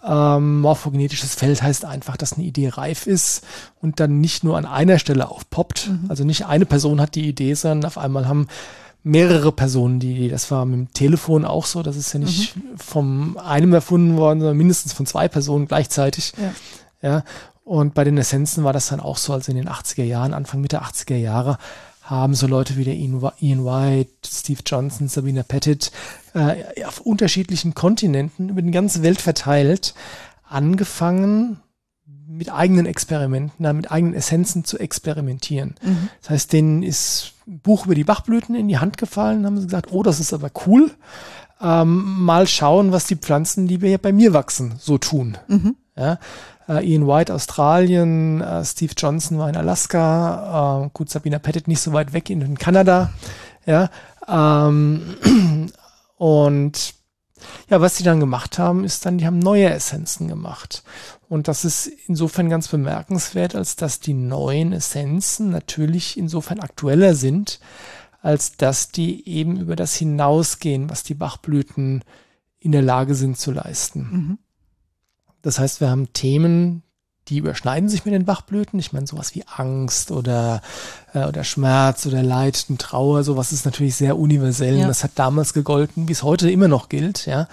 Ähm, 0.03 0.61
morphogenetisches 0.61 1.35
Feld 1.35 1.61
heißt 1.61 1.85
einfach, 1.85 2.17
dass 2.17 2.33
eine 2.33 2.43
Idee 2.43 2.69
reif 2.69 3.05
ist 3.05 3.43
und 3.81 3.99
dann 3.99 4.19
nicht 4.19 4.43
nur 4.43 4.57
an 4.57 4.65
einer 4.65 4.97
Stelle 4.97 5.29
aufpoppt. 5.29 5.89
Mhm. 5.89 6.05
Also 6.09 6.23
nicht 6.23 6.45
eine 6.45 6.65
Person 6.65 6.99
hat 6.99 7.15
die 7.15 7.27
Idee, 7.27 7.53
sondern 7.53 7.85
auf 7.85 7.97
einmal 7.97 8.27
haben 8.27 8.47
mehrere 9.03 9.51
Personen 9.51 9.99
die 9.99 10.13
Idee. 10.13 10.29
Das 10.29 10.49
war 10.49 10.65
mit 10.65 10.79
dem 10.79 10.93
Telefon 10.93 11.45
auch 11.45 11.65
so. 11.65 11.83
Das 11.83 11.95
ist 11.95 12.13
ja 12.13 12.19
nicht 12.19 12.55
mhm. 12.55 12.61
vom 12.77 13.37
einem 13.37 13.73
erfunden 13.73 14.17
worden, 14.17 14.39
sondern 14.39 14.57
mindestens 14.57 14.93
von 14.93 15.05
zwei 15.05 15.27
Personen 15.27 15.67
gleichzeitig. 15.67 16.33
Ja. 17.01 17.09
ja. 17.09 17.23
Und 17.63 17.93
bei 17.93 18.03
den 18.03 18.17
Essenzen 18.17 18.63
war 18.63 18.73
das 18.73 18.87
dann 18.87 18.99
auch 18.99 19.17
so, 19.17 19.33
also 19.33 19.51
in 19.51 19.57
den 19.57 19.69
80er 19.69 20.03
Jahren, 20.03 20.33
Anfang 20.33 20.61
Mitte 20.61 20.81
80er 20.81 21.15
Jahre, 21.15 21.57
haben 22.11 22.35
so 22.35 22.45
Leute 22.45 22.75
wie 22.75 22.83
der 22.83 22.95
Ian 22.95 23.21
White, 23.21 24.11
Steve 24.27 24.59
Johnson, 24.65 25.07
Sabina 25.07 25.43
Pettit 25.43 25.91
äh, 26.33 26.83
auf 26.85 26.99
unterschiedlichen 26.99 27.73
Kontinenten 27.73 28.49
über 28.49 28.61
die 28.61 28.71
ganze 28.71 29.01
Welt 29.01 29.21
verteilt 29.21 29.95
angefangen, 30.43 31.61
mit 32.27 32.51
eigenen 32.51 32.85
Experimenten, 32.85 33.75
mit 33.75 33.91
eigenen 33.91 34.13
Essenzen 34.13 34.65
zu 34.65 34.77
experimentieren. 34.77 35.75
Mhm. 35.81 36.09
Das 36.21 36.29
heißt, 36.31 36.53
denen 36.53 36.83
ist 36.83 37.33
ein 37.47 37.59
Buch 37.59 37.85
über 37.85 37.95
die 37.95 38.03
Bachblüten 38.03 38.55
in 38.55 38.67
die 38.67 38.77
Hand 38.77 38.97
gefallen, 38.97 39.45
haben 39.45 39.57
sie 39.57 39.65
gesagt, 39.65 39.91
oh, 39.91 40.03
das 40.03 40.19
ist 40.19 40.33
aber 40.33 40.51
cool. 40.65 40.91
Ähm, 41.61 42.23
mal 42.23 42.47
schauen, 42.47 42.91
was 42.91 43.05
die 43.05 43.15
Pflanzen, 43.15 43.67
die 43.67 43.81
wir 43.81 43.97
bei 43.97 44.11
mir 44.11 44.33
wachsen, 44.33 44.73
so 44.79 44.97
tun. 44.97 45.37
Mhm. 45.47 45.75
Ja, 45.95 46.19
äh, 46.69 46.85
Ian 46.89 47.07
White 47.07 47.33
Australien, 47.33 48.41
äh, 48.41 48.63
Steve 48.63 48.93
Johnson 48.97 49.37
war 49.37 49.49
in 49.49 49.57
Alaska, 49.57 50.85
äh, 50.85 50.89
gut, 50.93 51.09
Sabina 51.09 51.37
Pettit 51.39 51.67
nicht 51.67 51.81
so 51.81 51.91
weit 51.93 52.13
weg 52.13 52.29
in, 52.29 52.57
Kanada. 52.57 53.11
Ja, 53.65 53.89
ähm, 54.27 55.15
und 56.17 56.93
Ja, 57.69 57.81
was 57.81 57.97
sie 57.97 58.03
dann 58.03 58.19
gemacht 58.19 58.59
haben, 58.59 58.83
ist 58.83 59.05
dann, 59.05 59.17
die 59.17 59.25
haben 59.25 59.39
neue 59.39 59.69
Essenzen 59.69 60.27
gemacht. 60.27 60.83
Und 61.27 61.47
das 61.47 61.65
ist 61.65 61.87
insofern 62.07 62.49
ganz 62.49 62.67
bemerkenswert, 62.67 63.55
als 63.55 63.75
dass 63.75 63.99
die 63.99 64.13
neuen 64.13 64.73
Essenzen 64.73 65.49
natürlich 65.49 66.17
insofern 66.17 66.59
aktueller 66.59 67.15
sind, 67.15 67.59
als 68.21 68.57
dass 68.57 68.91
die 68.91 69.27
eben 69.27 69.59
über 69.59 69.75
das 69.75 69.95
hinausgehen, 69.95 70.89
was 70.89 71.03
die 71.03 71.15
Bachblüten 71.15 72.03
in 72.59 72.71
der 72.71 72.83
Lage 72.83 73.15
sind 73.15 73.37
zu 73.37 73.51
leisten. 73.51 73.99
Mhm. 73.99 74.37
Das 75.41 75.59
heißt, 75.59 75.81
wir 75.81 75.89
haben 75.89 76.13
Themen, 76.13 76.83
die 77.27 77.37
überschneiden 77.37 77.89
sich 77.89 78.05
mit 78.05 78.13
den 78.13 78.25
Bachblüten. 78.25 78.79
Ich 78.79 78.93
meine, 78.93 79.07
sowas 79.07 79.35
wie 79.35 79.43
Angst 79.47 80.11
oder, 80.11 80.61
äh, 81.13 81.25
oder 81.25 81.43
Schmerz 81.43 82.05
oder 82.05 82.23
Leid 82.23 82.65
und 82.69 82.81
Trauer, 82.81 83.23
sowas 83.23 83.51
ist 83.51 83.65
natürlich 83.65 83.95
sehr 83.95 84.17
universell. 84.17 84.77
Ja. 84.77 84.87
Das 84.87 85.03
hat 85.03 85.11
damals 85.15 85.53
gegolten, 85.53 86.07
wie 86.07 86.13
es 86.13 86.23
heute 86.23 86.49
immer 86.51 86.67
noch 86.67 86.89
gilt, 86.89 87.25
ja. 87.25 87.47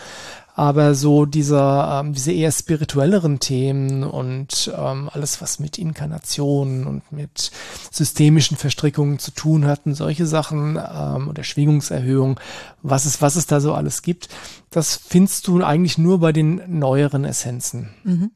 Aber 0.59 0.97
so 0.97 1.25
dieser, 1.25 2.01
ähm, 2.01 2.15
diese 2.15 2.33
eher 2.33 2.51
spirituelleren 2.51 3.39
Themen 3.39 4.03
und 4.03 4.73
ähm, 4.77 5.09
alles, 5.13 5.41
was 5.41 5.61
mit 5.61 5.79
Inkarnationen 5.79 6.85
und 6.89 7.13
mit 7.13 7.53
systemischen 7.93 8.57
Verstrickungen 8.57 9.21
zu 9.21 9.31
tun 9.31 9.67
hatten, 9.67 9.95
solche 9.95 10.27
Sachen 10.27 10.77
ähm, 10.77 11.29
oder 11.29 11.45
Schwingungserhöhung, 11.45 12.41
was 12.83 13.05
es, 13.05 13.23
was 13.23 13.37
es 13.37 13.47
da 13.47 13.61
so 13.61 13.73
alles 13.73 14.03
gibt, 14.03 14.31
das 14.71 14.97
findest 14.97 15.47
du 15.47 15.63
eigentlich 15.63 15.97
nur 15.97 16.19
bei 16.19 16.33
den 16.33 16.81
neueren 16.81 17.25
Essenzen. 17.25 17.91
Mhm. 18.03 18.33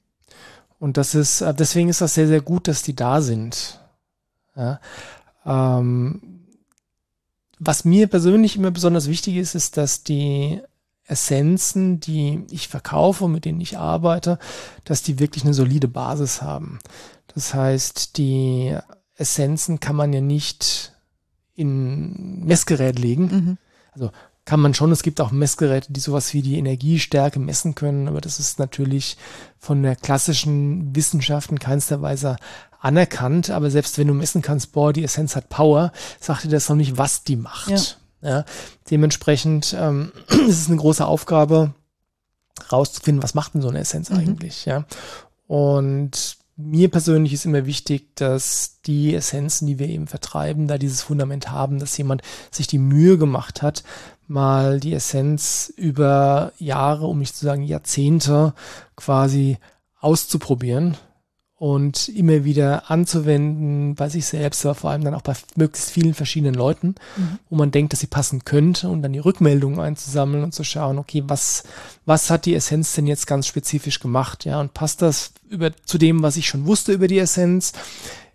Und 0.78 0.98
das 0.98 1.16
ist, 1.16 1.40
äh, 1.40 1.52
deswegen 1.52 1.88
ist 1.88 2.02
das 2.02 2.14
sehr, 2.14 2.28
sehr 2.28 2.40
gut, 2.40 2.68
dass 2.68 2.84
die 2.84 2.94
da 2.94 3.20
sind. 3.20 3.80
Ja. 4.54 4.78
Ähm, 5.44 6.22
was 7.58 7.84
mir 7.84 8.06
persönlich 8.06 8.54
immer 8.54 8.70
besonders 8.70 9.08
wichtig 9.08 9.38
ist, 9.38 9.56
ist, 9.56 9.76
dass 9.76 10.04
die 10.04 10.60
Essenzen, 11.06 12.00
die 12.00 12.44
ich 12.50 12.68
verkaufe, 12.68 13.28
mit 13.28 13.44
denen 13.44 13.60
ich 13.60 13.78
arbeite, 13.78 14.38
dass 14.84 15.02
die 15.02 15.18
wirklich 15.18 15.44
eine 15.44 15.54
solide 15.54 15.88
Basis 15.88 16.42
haben. 16.42 16.78
Das 17.34 17.54
heißt, 17.54 18.16
die 18.18 18.76
Essenzen 19.16 19.80
kann 19.80 19.96
man 19.96 20.12
ja 20.12 20.20
nicht 20.20 20.92
in 21.54 22.44
Messgerät 22.44 22.98
legen. 22.98 23.24
Mhm. 23.24 23.58
Also 23.92 24.10
kann 24.44 24.60
man 24.60 24.74
schon. 24.74 24.90
Es 24.90 25.02
gibt 25.02 25.20
auch 25.20 25.30
Messgeräte, 25.30 25.92
die 25.92 26.00
sowas 26.00 26.34
wie 26.34 26.42
die 26.42 26.58
Energiestärke 26.58 27.38
messen 27.38 27.74
können, 27.74 28.08
aber 28.08 28.20
das 28.20 28.40
ist 28.40 28.58
natürlich 28.58 29.16
von 29.58 29.82
der 29.82 29.94
klassischen 29.96 30.94
Wissenschaft 30.96 31.50
in 31.50 31.58
keinster 31.58 32.02
Weise 32.02 32.36
anerkannt. 32.80 33.50
Aber 33.50 33.70
selbst 33.70 33.98
wenn 33.98 34.08
du 34.08 34.14
messen 34.14 34.42
kannst, 34.42 34.72
boah, 34.72 34.92
die 34.92 35.04
Essenz 35.04 35.36
hat 35.36 35.48
Power, 35.48 35.92
sagt 36.18 36.44
dir 36.44 36.48
das 36.48 36.68
noch 36.68 36.76
nicht, 36.76 36.98
was 36.98 37.22
die 37.22 37.36
macht. 37.36 37.70
Ja. 37.70 37.80
Ja, 38.22 38.44
dementsprechend 38.90 39.74
ähm, 39.78 40.12
ist 40.28 40.60
es 40.60 40.68
eine 40.68 40.76
große 40.76 41.04
Aufgabe, 41.04 41.74
rauszufinden, 42.70 43.22
was 43.22 43.34
macht 43.34 43.54
denn 43.54 43.62
so 43.62 43.68
eine 43.68 43.80
Essenz 43.80 44.10
mhm. 44.10 44.18
eigentlich, 44.18 44.64
ja. 44.64 44.84
Und 45.46 46.36
mir 46.56 46.90
persönlich 46.90 47.32
ist 47.32 47.46
immer 47.46 47.66
wichtig, 47.66 48.14
dass 48.14 48.80
die 48.86 49.14
Essenzen, 49.14 49.66
die 49.66 49.78
wir 49.78 49.88
eben 49.88 50.06
vertreiben, 50.06 50.68
da 50.68 50.78
dieses 50.78 51.02
Fundament 51.02 51.50
haben, 51.50 51.78
dass 51.78 51.96
jemand 51.96 52.22
sich 52.50 52.66
die 52.66 52.78
Mühe 52.78 53.18
gemacht 53.18 53.62
hat, 53.62 53.82
mal 54.28 54.78
die 54.78 54.94
Essenz 54.94 55.72
über 55.76 56.52
Jahre, 56.58 57.06
um 57.06 57.18
nicht 57.18 57.36
zu 57.36 57.44
sagen 57.44 57.62
Jahrzehnte 57.62 58.54
quasi 58.96 59.58
auszuprobieren 60.00 60.96
und 61.62 62.08
immer 62.08 62.42
wieder 62.42 62.90
anzuwenden 62.90 63.94
bei 63.94 64.08
sich 64.08 64.26
selbst, 64.26 64.66
aber 64.66 64.74
vor 64.74 64.90
allem 64.90 65.04
dann 65.04 65.14
auch 65.14 65.22
bei 65.22 65.34
möglichst 65.54 65.92
vielen 65.92 66.12
verschiedenen 66.12 66.54
Leuten, 66.56 66.96
mhm. 67.16 67.38
wo 67.50 67.54
man 67.54 67.70
denkt, 67.70 67.92
dass 67.92 68.00
sie 68.00 68.08
passen 68.08 68.44
könnte 68.44 68.88
und 68.88 69.00
dann 69.00 69.12
die 69.12 69.20
Rückmeldungen 69.20 69.78
einzusammeln 69.78 70.42
und 70.42 70.52
zu 70.52 70.64
schauen, 70.64 70.98
okay, 70.98 71.22
was, 71.28 71.62
was 72.04 72.30
hat 72.30 72.46
die 72.46 72.56
Essenz 72.56 72.94
denn 72.94 73.06
jetzt 73.06 73.28
ganz 73.28 73.46
spezifisch 73.46 74.00
gemacht, 74.00 74.44
ja, 74.44 74.58
und 74.58 74.74
passt 74.74 75.02
das 75.02 75.34
über, 75.50 75.70
zu 75.84 75.98
dem, 75.98 76.24
was 76.24 76.36
ich 76.36 76.48
schon 76.48 76.66
wusste 76.66 76.94
über 76.94 77.06
die 77.06 77.20
Essenz? 77.20 77.74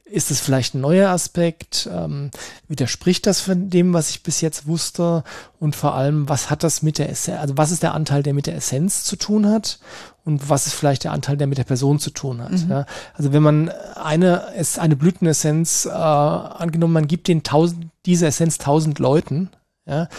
Ist 0.10 0.32
es 0.32 0.40
vielleicht 0.40 0.74
ein 0.74 0.82
neuer 0.82 1.10
Aspekt? 1.10 1.90
Ähm, 1.92 2.32
widerspricht 2.68 3.26
das 3.26 3.42
von 3.42 3.70
dem, 3.70 3.94
was 3.94 4.10
ich 4.10 4.24
bis 4.24 4.42
jetzt 4.42 4.68
wusste? 4.68 5.24
Und 5.60 5.76
vor 5.76 5.96
allem, 5.96 6.30
was 6.30 6.50
hat 6.50 6.64
das 6.64 6.82
mit 6.82 6.98
der 6.98 7.10
Essenz, 7.10 7.40
also 7.40 7.58
was 7.58 7.72
ist 7.72 7.84
der 7.84 7.94
Anteil, 7.94 8.24
der 8.24 8.34
mit 8.34 8.48
der 8.48 8.56
Essenz 8.56 9.04
zu 9.04 9.16
tun 9.16 9.48
hat? 9.48 9.80
Und 10.24 10.50
was 10.50 10.68
ist 10.68 10.74
vielleicht 10.74 11.04
der 11.04 11.12
Anteil, 11.14 11.38
der 11.38 11.48
mit 11.48 11.58
der 11.58 11.64
Person 11.64 12.00
zu 12.00 12.10
tun 12.12 12.42
hat? 12.42 12.52
Mhm. 12.52 12.70
Ja? 12.70 12.86
Also 13.14 13.34
wenn 13.34 13.44
man 13.44 13.70
eine, 13.96 14.46
eine 14.78 14.96
Blütenessenz, 14.96 15.86
äh, 15.86 15.90
angenommen, 15.90 16.94
man 16.94 17.08
gibt 17.08 17.28
den 17.28 17.44
tausend, 17.44 17.88
diese 18.06 18.28
Essenz 18.28 18.58
tausend 18.58 19.00
Leuten, 19.00 19.50
ja, 19.86 20.10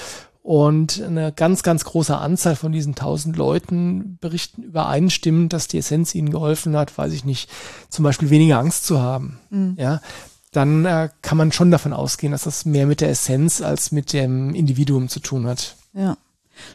und 0.49 1.02
eine 1.02 1.31
ganz, 1.31 1.62
ganz 1.62 1.85
große 1.85 2.17
Anzahl 2.17 2.57
von 2.57 2.73
diesen 2.73 2.95
tausend 2.95 3.37
Leuten 3.37 4.17
berichten 4.19 4.62
übereinstimmend, 4.62 5.52
dass 5.52 5.69
die 5.69 5.76
Essenz 5.76 6.14
ihnen 6.14 6.31
geholfen 6.31 6.75
hat, 6.75 6.97
weiß 6.97 7.12
ich 7.12 7.26
nicht, 7.26 7.50
zum 7.90 8.02
Beispiel 8.02 8.31
weniger 8.31 8.59
Angst 8.59 8.87
zu 8.87 8.99
haben. 8.99 9.38
Mhm. 9.50 9.75
Ja, 9.76 10.00
dann 10.50 10.87
äh, 10.87 11.11
kann 11.21 11.37
man 11.37 11.52
schon 11.52 11.71
davon 11.71 11.93
ausgehen, 11.93 12.33
dass 12.33 12.45
das 12.45 12.64
mehr 12.64 12.87
mit 12.87 13.02
der 13.02 13.11
Essenz 13.11 13.61
als 13.61 13.93
mit 13.93 14.14
dem 14.14 14.55
Individuum 14.55 15.11
zu 15.11 15.21
tun 15.21 15.47
hat. 15.47 15.76
Ja. 15.93 16.17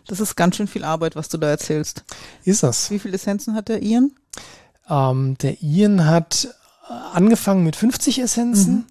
Das 0.06 0.20
ist 0.20 0.36
ganz 0.36 0.56
schön 0.56 0.68
viel 0.68 0.84
Arbeit, 0.84 1.16
was 1.16 1.30
du 1.30 1.40
da 1.40 1.50
erzählst. 1.50 2.04
Ist 2.44 2.62
das? 2.62 2.92
Wie 2.92 3.00
viele 3.00 3.16
Essenzen 3.16 3.56
hat 3.56 3.70
der 3.70 3.82
Ian? 3.82 4.12
Ähm, 4.88 5.36
der 5.42 5.64
Ian 5.64 6.06
hat 6.06 6.48
äh, 6.88 6.94
angefangen 7.16 7.64
mit 7.64 7.76
50 7.76 8.20
Essenzen. 8.20 8.72
Mhm 8.72 8.86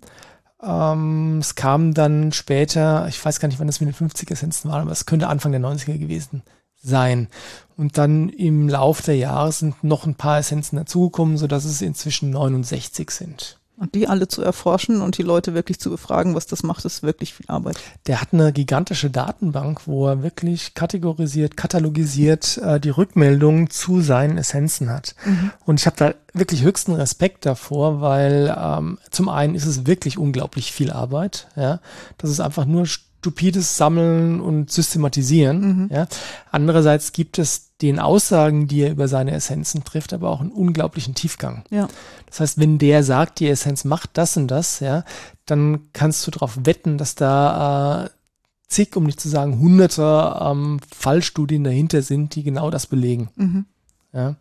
ähm, 0.62 1.38
es 1.38 1.54
kam 1.54 1.94
dann 1.94 2.32
später, 2.32 3.06
ich 3.08 3.22
weiß 3.24 3.40
gar 3.40 3.48
nicht, 3.48 3.58
wann 3.58 3.66
das 3.66 3.80
mit 3.80 3.88
den 3.88 3.94
50 3.94 4.30
Essenzen 4.30 4.70
war, 4.70 4.80
aber 4.80 4.92
es 4.92 5.06
könnte 5.06 5.28
Anfang 5.28 5.52
der 5.52 5.60
90er 5.60 5.98
gewesen 5.98 6.42
sein. 6.82 7.28
Und 7.76 7.98
dann 7.98 8.28
im 8.28 8.68
Lauf 8.68 9.02
der 9.02 9.16
Jahre 9.16 9.52
sind 9.52 9.82
noch 9.84 10.06
ein 10.06 10.14
paar 10.14 10.38
Essenzen 10.38 10.76
dazugekommen, 10.76 11.36
sodass 11.36 11.64
es 11.64 11.82
inzwischen 11.82 12.30
69 12.30 13.10
sind. 13.10 13.58
Und 13.82 13.96
die 13.96 14.06
alle 14.06 14.28
zu 14.28 14.42
erforschen 14.42 15.02
und 15.02 15.18
die 15.18 15.24
Leute 15.24 15.54
wirklich 15.54 15.80
zu 15.80 15.90
befragen, 15.90 16.36
was 16.36 16.46
das 16.46 16.62
macht, 16.62 16.84
ist 16.84 17.02
wirklich 17.02 17.34
viel 17.34 17.46
Arbeit. 17.48 17.80
Der 18.06 18.20
hat 18.20 18.28
eine 18.30 18.52
gigantische 18.52 19.10
Datenbank, 19.10 19.88
wo 19.88 20.06
er 20.06 20.22
wirklich 20.22 20.74
kategorisiert, 20.74 21.56
katalogisiert 21.56 22.58
äh, 22.58 22.78
die 22.78 22.90
Rückmeldungen 22.90 23.70
zu 23.70 24.00
seinen 24.00 24.38
Essenzen 24.38 24.88
hat. 24.88 25.16
Mhm. 25.24 25.50
Und 25.66 25.80
ich 25.80 25.86
habe 25.86 25.96
da 25.96 26.14
wirklich 26.32 26.62
höchsten 26.62 26.92
Respekt 26.92 27.44
davor, 27.44 28.00
weil 28.00 28.56
ähm, 28.56 28.98
zum 29.10 29.28
einen 29.28 29.56
ist 29.56 29.66
es 29.66 29.84
wirklich 29.84 30.16
unglaublich 30.16 30.70
viel 30.70 30.92
Arbeit. 30.92 31.48
Ja, 31.56 31.80
das 32.18 32.30
ist 32.30 32.38
einfach 32.38 32.66
nur 32.66 32.86
stupides 33.22 33.76
Sammeln 33.76 34.40
und 34.40 34.72
Systematisieren. 34.72 35.60
Mhm. 35.60 35.88
Ja. 35.92 36.08
Andererseits 36.50 37.12
gibt 37.12 37.38
es 37.38 37.76
den 37.80 38.00
Aussagen, 38.00 38.66
die 38.66 38.80
er 38.80 38.90
über 38.90 39.06
seine 39.06 39.30
Essenzen 39.30 39.84
trifft, 39.84 40.12
aber 40.12 40.28
auch 40.30 40.40
einen 40.40 40.50
unglaublichen 40.50 41.14
Tiefgang. 41.14 41.64
Ja. 41.70 41.86
Das 42.26 42.40
heißt, 42.40 42.58
wenn 42.58 42.78
der 42.78 43.04
sagt, 43.04 43.38
die 43.38 43.48
Essenz 43.48 43.84
macht 43.84 44.10
das 44.14 44.36
und 44.36 44.48
das, 44.48 44.80
ja, 44.80 45.04
dann 45.46 45.92
kannst 45.92 46.26
du 46.26 46.32
darauf 46.32 46.58
wetten, 46.64 46.98
dass 46.98 47.14
da 47.14 48.06
äh, 48.06 48.10
zig, 48.66 48.96
um 48.96 49.04
nicht 49.04 49.20
zu 49.20 49.28
sagen 49.28 49.60
hunderte 49.60 50.36
ähm, 50.40 50.80
Fallstudien 50.92 51.62
dahinter 51.62 52.02
sind, 52.02 52.34
die 52.34 52.42
genau 52.42 52.70
das 52.70 52.88
belegen. 52.88 53.28
Mhm. 53.36 53.66
Ja. 54.12 54.34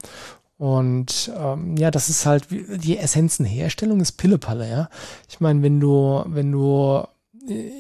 Und 0.58 1.32
ähm, 1.38 1.78
ja, 1.78 1.92
das 1.92 2.10
ist 2.10 2.26
halt 2.26 2.48
die 2.50 2.98
Essenzenherstellung 2.98 4.00
ist 4.00 4.14
Pillepalle, 4.14 4.70
ja. 4.70 4.90
Ich 5.30 5.40
meine, 5.40 5.62
wenn 5.62 5.80
du, 5.80 6.24
wenn 6.28 6.52
du 6.52 7.04
äh, 7.48 7.72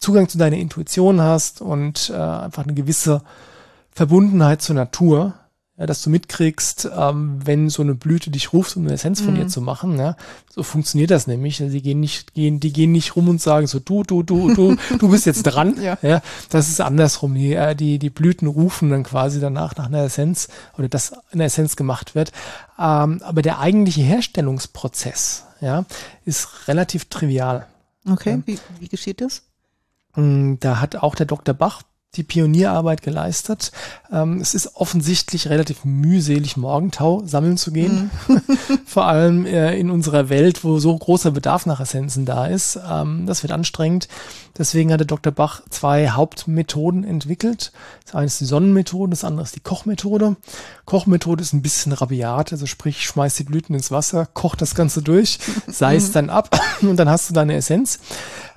Zugang 0.00 0.28
zu 0.28 0.38
deiner 0.38 0.56
Intuition 0.56 1.20
hast 1.20 1.60
und 1.60 2.10
äh, 2.10 2.16
einfach 2.16 2.64
eine 2.64 2.74
gewisse 2.74 3.22
Verbundenheit 3.90 4.62
zur 4.62 4.76
Natur, 4.76 5.34
ja, 5.78 5.86
dass 5.86 6.02
du 6.02 6.10
mitkriegst, 6.10 6.90
ähm, 6.96 7.38
wenn 7.44 7.68
so 7.70 7.82
eine 7.82 7.94
Blüte 7.94 8.30
dich 8.30 8.52
ruft, 8.52 8.76
um 8.76 8.84
eine 8.84 8.94
Essenz 8.94 9.20
von 9.20 9.34
mhm. 9.34 9.36
dir 9.36 9.46
zu 9.46 9.60
machen. 9.60 9.96
Ja, 9.96 10.16
so 10.50 10.64
funktioniert 10.64 11.12
das 11.12 11.28
nämlich. 11.28 11.58
Die 11.58 11.82
gehen 11.82 12.00
nicht, 12.00 12.34
gehen, 12.34 12.58
die 12.58 12.72
gehen 12.72 12.90
nicht 12.90 13.14
rum 13.14 13.28
und 13.28 13.40
sagen 13.40 13.68
so, 13.68 13.78
du, 13.78 14.02
du, 14.02 14.24
du, 14.24 14.52
du, 14.54 14.76
du 14.98 15.08
bist 15.08 15.24
jetzt 15.24 15.44
dran. 15.44 15.76
ja. 15.82 15.96
ja, 16.02 16.20
das 16.50 16.68
ist 16.68 16.80
andersrum. 16.80 17.34
Die, 17.34 17.54
äh, 17.54 17.76
die, 17.76 18.00
die 18.00 18.10
Blüten 18.10 18.48
rufen 18.48 18.90
dann 18.90 19.04
quasi 19.04 19.38
danach 19.38 19.76
nach 19.76 19.86
einer 19.86 20.02
Essenz 20.02 20.48
oder 20.76 20.88
dass 20.88 21.12
eine 21.30 21.44
Essenz 21.44 21.76
gemacht 21.76 22.16
wird. 22.16 22.32
Ähm, 22.76 23.22
aber 23.22 23.42
der 23.42 23.60
eigentliche 23.60 24.02
Herstellungsprozess, 24.02 25.44
ja, 25.60 25.84
ist 26.24 26.66
relativ 26.66 27.04
trivial. 27.04 27.66
Okay, 28.08 28.30
ja. 28.30 28.42
wie, 28.46 28.58
wie 28.80 28.88
geschieht 28.88 29.20
das? 29.20 29.42
Mm, 30.18 30.56
da 30.58 30.80
hat 30.80 30.96
auch 30.96 31.14
der 31.14 31.26
Dr. 31.26 31.54
Bach 31.54 31.82
die 32.16 32.22
Pionierarbeit 32.22 33.02
geleistet. 33.02 33.70
Ähm, 34.10 34.40
es 34.40 34.54
ist 34.54 34.76
offensichtlich 34.76 35.48
relativ 35.48 35.84
mühselig, 35.84 36.56
Morgentau 36.56 37.22
sammeln 37.26 37.58
zu 37.58 37.70
gehen. 37.70 38.10
Mhm. 38.26 38.40
Vor 38.86 39.06
allem 39.06 39.44
äh, 39.44 39.78
in 39.78 39.90
unserer 39.90 40.30
Welt, 40.30 40.64
wo 40.64 40.78
so 40.78 40.96
großer 40.96 41.32
Bedarf 41.32 41.66
nach 41.66 41.80
Essenzen 41.80 42.24
da 42.24 42.46
ist. 42.46 42.78
Ähm, 42.90 43.26
das 43.26 43.42
wird 43.42 43.52
anstrengend. 43.52 44.08
Deswegen 44.56 44.90
hatte 44.90 45.04
Dr. 45.04 45.32
Bach 45.32 45.60
zwei 45.68 46.08
Hauptmethoden 46.08 47.04
entwickelt. 47.04 47.72
Das 48.06 48.14
eine 48.14 48.26
ist 48.26 48.40
die 48.40 48.46
Sonnenmethode, 48.46 49.10
das 49.10 49.22
andere 49.22 49.44
ist 49.44 49.54
die 49.54 49.60
Kochmethode. 49.60 50.36
Kochmethode 50.86 51.42
ist 51.42 51.52
ein 51.52 51.62
bisschen 51.62 51.92
rabiat, 51.92 52.52
also 52.52 52.64
sprich, 52.64 53.02
schmeiß 53.06 53.34
die 53.36 53.44
Blüten 53.44 53.74
ins 53.74 53.90
Wasser, 53.90 54.26
koch 54.26 54.56
das 54.56 54.74
Ganze 54.74 55.02
durch, 55.02 55.38
sei 55.68 55.96
es 55.96 56.10
dann 56.12 56.30
ab 56.30 56.58
und 56.80 56.96
dann 56.96 57.08
hast 57.08 57.28
du 57.28 57.34
deine 57.34 57.54
Essenz. 57.54 58.00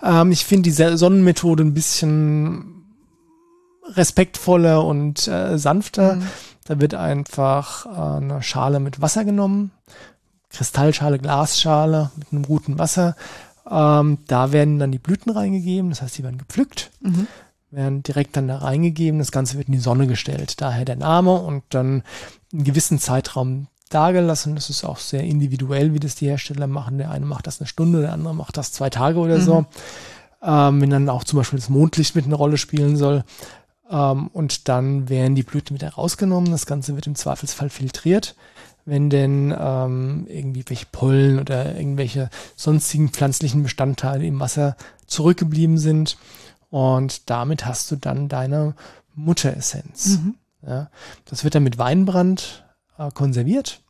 Ähm, 0.01 0.31
ich 0.31 0.46
finde 0.46 0.72
die 0.72 0.98
Sonnenmethode 0.98 1.63
ein 1.63 1.74
bisschen 1.74 2.80
respektvoller 3.95 4.86
und 4.86 5.27
äh, 5.27 5.57
sanfter. 5.57 6.15
Mhm. 6.15 6.27
Da 6.65 6.79
wird 6.79 6.93
einfach 6.93 7.86
äh, 7.86 8.17
eine 8.17 8.43
Schale 8.43 8.79
mit 8.79 9.01
Wasser 9.01 9.25
genommen, 9.25 9.71
Kristallschale, 10.50 11.19
Glasschale 11.19 12.12
mit 12.15 12.31
einem 12.31 12.43
guten 12.43 12.77
Wasser. 12.79 13.15
Ähm, 13.69 14.19
da 14.27 14.51
werden 14.51 14.79
dann 14.79 14.91
die 14.91 15.00
Blüten 15.00 15.31
reingegeben, 15.31 15.89
das 15.89 16.01
heißt, 16.01 16.17
die 16.17 16.24
werden 16.24 16.38
gepflückt, 16.38 16.91
mhm. 17.01 17.27
werden 17.69 18.03
direkt 18.03 18.36
dann 18.36 18.48
da 18.48 18.57
reingegeben. 18.57 19.19
Das 19.19 19.31
Ganze 19.31 19.57
wird 19.57 19.67
in 19.67 19.74
die 19.74 19.79
Sonne 19.79 20.07
gestellt, 20.07 20.62
daher 20.62 20.86
der 20.86 20.98
Name 20.98 21.36
und 21.36 21.63
dann 21.69 22.03
einen 22.51 22.63
gewissen 22.63 23.00
Zeitraum 23.00 23.67
dagelassen. 23.89 24.55
Das 24.55 24.69
ist 24.69 24.83
auch 24.83 24.98
sehr 24.98 25.24
individuell, 25.24 25.93
wie 25.93 26.00
das 26.00 26.15
die 26.15 26.27
Hersteller 26.27 26.67
machen. 26.67 26.98
Der 26.98 27.12
eine 27.12 27.25
macht 27.25 27.48
das 27.48 27.60
eine 27.60 27.67
Stunde, 27.67 28.01
der 28.01 28.13
andere 28.13 28.36
macht 28.36 28.57
das 28.57 28.71
zwei 28.71 28.89
Tage 28.89 29.19
oder 29.19 29.38
mhm. 29.38 29.41
so. 29.41 29.65
Ähm, 30.43 30.81
wenn 30.81 30.89
dann 30.89 31.10
auch 31.10 31.24
zum 31.24 31.38
Beispiel 31.38 31.60
das 31.60 31.69
Mondlicht 31.69 32.15
mit 32.15 32.25
eine 32.25 32.36
Rolle 32.36 32.57
spielen 32.57 32.98
soll. 32.98 33.24
Ähm, 33.91 34.27
und 34.27 34.69
dann 34.69 35.10
werden 35.10 35.36
die 35.36 35.43
Blüten 35.43 35.75
wieder 35.75 35.89
rausgenommen. 35.89 36.51
Das 36.51 36.65
Ganze 36.65 36.95
wird 36.95 37.07
im 37.07 37.15
Zweifelsfall 37.15 37.69
filtriert. 37.69 38.36
Wenn 38.86 39.12
denn 39.12 39.55
ähm, 39.55 40.25
irgendwie 40.27 40.63
welche 40.67 40.88
Pollen 40.91 41.38
oder 41.38 41.75
irgendwelche 41.75 42.29
sonstigen 42.55 43.10
pflanzlichen 43.10 43.62
Bestandteile 43.62 44.25
im 44.25 44.39
Wasser 44.39 44.75
zurückgeblieben 45.05 45.77
sind. 45.77 46.17
Und 46.71 47.29
damit 47.29 47.65
hast 47.65 47.91
du 47.91 47.98
dann 47.98 48.27
deine 48.27 48.74
Mutteressenz. 49.13 50.17
Mhm. 50.17 50.36
Ja, 50.65 50.89
das 51.25 51.43
wird 51.43 51.53
dann 51.53 51.63
mit 51.63 51.77
Weinbrand 51.77 52.65
äh, 52.98 53.12
konserviert. 53.12 53.81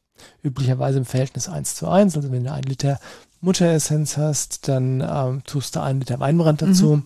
Üblicherweise 0.43 0.98
im 0.98 1.05
Verhältnis 1.05 1.48
1 1.48 1.75
zu 1.75 1.88
1. 1.88 2.15
Also 2.17 2.31
wenn 2.31 2.43
du 2.43 2.51
ein 2.51 2.63
Liter 2.63 3.00
Mutteressenz 3.39 4.17
hast, 4.17 4.67
dann 4.67 5.01
ähm, 5.01 5.43
tust 5.46 5.75
du 5.75 5.81
einen 5.81 6.00
Liter 6.00 6.20
Weinbrand 6.20 6.62
dazu. 6.62 6.98
Mhm. 6.98 7.03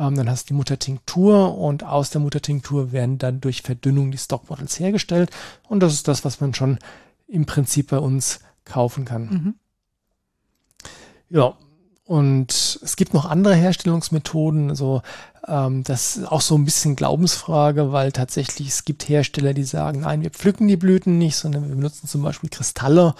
Ähm, 0.00 0.16
dann 0.16 0.30
hast 0.30 0.44
du 0.44 0.48
die 0.48 0.54
Muttertinktur 0.54 1.58
und 1.58 1.84
aus 1.84 2.08
der 2.08 2.22
Muttertinktur 2.22 2.90
werden 2.90 3.18
dann 3.18 3.42
durch 3.42 3.60
Verdünnung 3.60 4.10
die 4.10 4.18
Stockbottles 4.18 4.80
hergestellt. 4.80 5.30
Und 5.68 5.80
das 5.80 5.92
ist 5.92 6.08
das, 6.08 6.24
was 6.24 6.40
man 6.40 6.54
schon 6.54 6.78
im 7.28 7.44
Prinzip 7.44 7.90
bei 7.90 7.98
uns 7.98 8.40
kaufen 8.64 9.04
kann. 9.04 9.22
Mhm. 9.28 9.54
Ja, 11.28 11.54
und 12.06 12.80
es 12.82 12.96
gibt 12.96 13.12
noch 13.14 13.26
andere 13.26 13.54
Herstellungsmethoden. 13.54 14.70
Also 14.70 15.02
ähm, 15.46 15.84
das 15.84 16.16
ist 16.16 16.26
auch 16.26 16.40
so 16.40 16.56
ein 16.56 16.64
bisschen 16.64 16.96
Glaubensfrage, 16.96 17.92
weil 17.92 18.10
tatsächlich 18.10 18.68
es 18.68 18.84
gibt 18.86 19.08
Hersteller, 19.08 19.52
die 19.52 19.64
sagen, 19.64 20.00
nein, 20.00 20.22
wir 20.22 20.30
pflücken 20.30 20.66
die 20.66 20.78
Blüten 20.78 21.18
nicht, 21.18 21.36
sondern 21.36 21.68
wir 21.68 21.76
benutzen 21.76 22.08
zum 22.08 22.22
Beispiel 22.22 22.50
Kristalle, 22.50 23.14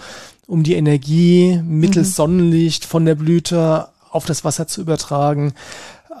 um 0.47 0.63
die 0.63 0.75
Energie 0.75 1.61
mittels 1.63 2.09
mhm. 2.09 2.13
Sonnenlicht 2.13 2.85
von 2.85 3.05
der 3.05 3.15
Blüte 3.15 3.87
auf 4.09 4.25
das 4.25 4.43
Wasser 4.43 4.67
zu 4.67 4.81
übertragen. 4.81 5.53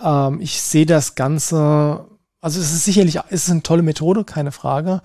Ähm, 0.03 0.39
ich 0.41 0.61
sehe 0.61 0.85
das 0.85 1.15
Ganze, 1.15 2.05
also 2.41 2.59
es 2.59 2.71
ist 2.71 2.85
sicherlich, 2.85 3.19
es 3.29 3.45
ist 3.45 3.51
eine 3.51 3.63
tolle 3.63 3.83
Methode, 3.83 4.23
keine 4.23 4.51
Frage. 4.51 5.01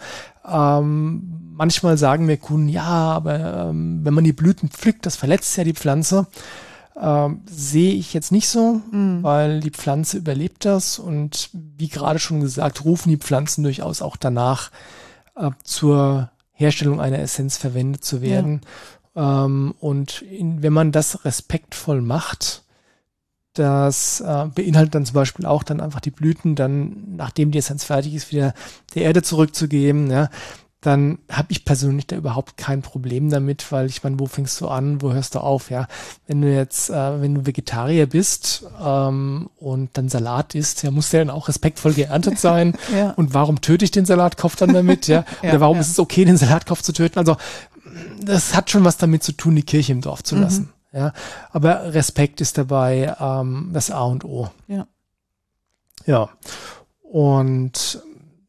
Ähm, 0.46 1.52
manchmal 1.52 1.96
sagen 1.96 2.26
mir 2.26 2.36
Kunden, 2.36 2.68
ja, 2.68 2.84
aber 2.84 3.68
ähm, 3.68 4.00
wenn 4.04 4.14
man 4.14 4.24
die 4.24 4.32
Blüten 4.32 4.68
pflückt, 4.68 5.06
das 5.06 5.16
verletzt 5.16 5.56
ja 5.56 5.64
die 5.64 5.74
Pflanze. 5.74 6.26
Ähm, 6.98 7.42
sehe 7.44 7.92
ich 7.92 8.14
jetzt 8.14 8.32
nicht 8.32 8.48
so, 8.48 8.80
mhm. 8.90 9.22
weil 9.22 9.60
die 9.60 9.70
Pflanze 9.70 10.16
überlebt 10.16 10.64
das 10.64 10.98
und 10.98 11.50
wie 11.52 11.88
gerade 11.88 12.18
schon 12.18 12.40
gesagt, 12.40 12.86
rufen 12.86 13.10
die 13.10 13.18
Pflanzen 13.18 13.64
durchaus 13.64 14.00
auch 14.00 14.16
danach 14.16 14.70
äh, 15.36 15.50
zur 15.62 16.30
Herstellung 16.52 17.00
einer 17.00 17.18
Essenz 17.18 17.58
verwendet 17.58 18.02
zu 18.02 18.22
werden. 18.22 18.62
Ja. 19.14 19.44
Ähm, 19.44 19.74
und 19.78 20.22
in, 20.22 20.62
wenn 20.62 20.72
man 20.72 20.90
das 20.90 21.24
respektvoll 21.26 22.00
macht, 22.00 22.62
das 23.58 24.20
äh, 24.20 24.46
beinhaltet 24.54 24.94
dann 24.94 25.06
zum 25.06 25.14
Beispiel 25.14 25.46
auch 25.46 25.62
dann 25.62 25.80
einfach 25.80 26.00
die 26.00 26.10
Blüten 26.10 26.54
dann, 26.54 27.16
nachdem 27.16 27.50
die 27.50 27.58
Essenz 27.58 27.84
fertig 27.84 28.14
ist, 28.14 28.30
wieder 28.30 28.54
der 28.94 29.02
Erde 29.02 29.22
zurückzugeben. 29.22 30.10
Ja 30.10 30.30
dann 30.86 31.18
habe 31.28 31.48
ich 31.50 31.64
persönlich 31.64 32.06
da 32.06 32.14
überhaupt 32.14 32.56
kein 32.56 32.80
Problem 32.80 33.28
damit, 33.28 33.72
weil 33.72 33.86
ich 33.86 34.04
meine, 34.04 34.20
wo 34.20 34.26
fängst 34.26 34.60
du 34.60 34.68
an, 34.68 35.02
wo 35.02 35.12
hörst 35.12 35.34
du 35.34 35.40
auf, 35.40 35.70
ja? 35.70 35.88
Wenn 36.28 36.42
du 36.42 36.54
jetzt, 36.54 36.90
äh, 36.90 37.20
wenn 37.20 37.34
du 37.34 37.44
Vegetarier 37.46 38.06
bist 38.06 38.64
ähm, 38.80 39.50
und 39.56 39.90
dann 39.94 40.08
Salat 40.08 40.54
isst, 40.54 40.84
ja, 40.84 40.92
muss 40.92 41.10
der 41.10 41.24
dann 41.24 41.34
auch 41.34 41.48
respektvoll 41.48 41.94
geerntet 41.94 42.38
sein. 42.38 42.74
ja. 42.96 43.10
Und 43.10 43.34
warum 43.34 43.60
töte 43.60 43.84
ich 43.84 43.90
den 43.90 44.04
Salatkopf 44.04 44.54
dann 44.54 44.74
damit, 44.74 45.08
ja? 45.08 45.24
Oder 45.42 45.54
ja, 45.54 45.60
warum 45.60 45.78
ja. 45.78 45.80
ist 45.80 45.90
es 45.90 45.98
okay, 45.98 46.24
den 46.24 46.36
Salatkopf 46.36 46.82
zu 46.82 46.92
töten? 46.92 47.18
Also 47.18 47.36
das 48.20 48.54
hat 48.54 48.70
schon 48.70 48.84
was 48.84 48.96
damit 48.96 49.24
zu 49.24 49.32
tun, 49.32 49.56
die 49.56 49.64
Kirche 49.64 49.90
im 49.90 50.02
Dorf 50.02 50.22
zu 50.22 50.36
mhm. 50.36 50.42
lassen. 50.42 50.72
Ja, 50.92 51.12
aber 51.50 51.92
Respekt 51.94 52.40
ist 52.40 52.58
dabei 52.58 53.14
ähm, 53.20 53.70
das 53.72 53.90
A 53.90 54.02
und 54.04 54.24
O. 54.24 54.50
Ja. 54.66 54.86
Ja. 56.06 56.28
Und 57.02 58.00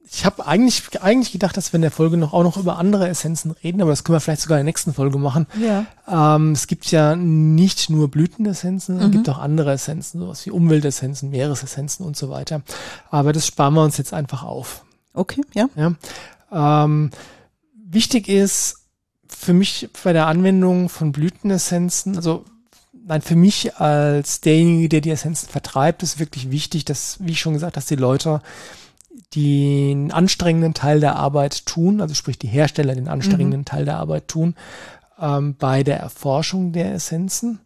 ich 0.09 0.25
habe 0.25 0.45
eigentlich, 0.47 1.01
eigentlich 1.01 1.31
gedacht, 1.31 1.57
dass 1.57 1.73
wir 1.73 1.77
in 1.77 1.81
der 1.81 1.91
Folge 1.91 2.17
noch 2.17 2.33
auch 2.33 2.43
noch 2.43 2.57
über 2.57 2.77
andere 2.77 3.07
Essenzen 3.09 3.51
reden, 3.51 3.81
aber 3.81 3.91
das 3.91 4.03
können 4.03 4.15
wir 4.15 4.19
vielleicht 4.21 4.41
sogar 4.41 4.57
in 4.57 4.65
der 4.65 4.71
nächsten 4.71 4.93
Folge 4.93 5.17
machen. 5.17 5.47
Ja. 5.59 5.85
Ähm, 6.07 6.53
es 6.53 6.67
gibt 6.67 6.89
ja 6.91 7.15
nicht 7.15 7.89
nur 7.89 8.09
Blütenessenzen, 8.09 8.95
mhm. 8.95 9.01
es 9.01 9.11
gibt 9.11 9.29
auch 9.29 9.37
andere 9.37 9.73
Essenzen, 9.73 10.21
sowas 10.21 10.45
wie 10.45 10.51
Umweltessenzen, 10.51 11.29
Meeresessenzen 11.29 12.05
und 12.05 12.15
so 12.15 12.29
weiter. 12.29 12.61
Aber 13.09 13.33
das 13.33 13.45
sparen 13.47 13.73
wir 13.73 13.83
uns 13.83 13.97
jetzt 13.97 14.13
einfach 14.13 14.43
auf. 14.43 14.85
Okay, 15.13 15.41
ja. 15.53 15.67
ja. 15.75 15.93
Ähm, 16.85 17.11
wichtig 17.75 18.29
ist 18.29 18.86
für 19.29 19.53
mich 19.53 19.89
bei 20.03 20.13
der 20.13 20.27
Anwendung 20.27 20.89
von 20.89 21.11
Blütenessenzen, 21.11 22.15
also 22.15 22.45
nein, 23.07 23.21
für 23.21 23.35
mich 23.35 23.75
als 23.77 24.41
derjenige, 24.41 24.89
der 24.89 25.01
die 25.01 25.11
Essenzen 25.11 25.49
vertreibt, 25.49 26.03
ist 26.03 26.19
wirklich 26.19 26.51
wichtig, 26.51 26.85
dass, 26.85 27.17
wie 27.19 27.31
ich 27.31 27.39
schon 27.39 27.53
gesagt, 27.53 27.77
dass 27.77 27.85
die 27.85 27.95
Leute 27.95 28.41
den 29.35 30.11
anstrengenden 30.11 30.73
Teil 30.73 30.99
der 30.99 31.15
Arbeit 31.15 31.65
tun, 31.65 32.01
also 32.01 32.13
sprich 32.13 32.39
die 32.39 32.47
Hersteller 32.47 32.95
den 32.95 33.07
anstrengenden 33.07 33.61
mhm. 33.61 33.65
Teil 33.65 33.85
der 33.85 33.97
Arbeit 33.97 34.27
tun, 34.27 34.55
ähm, 35.19 35.55
bei 35.57 35.83
der 35.83 35.99
Erforschung 35.99 36.71
der 36.71 36.93
Essenzen 36.93 37.59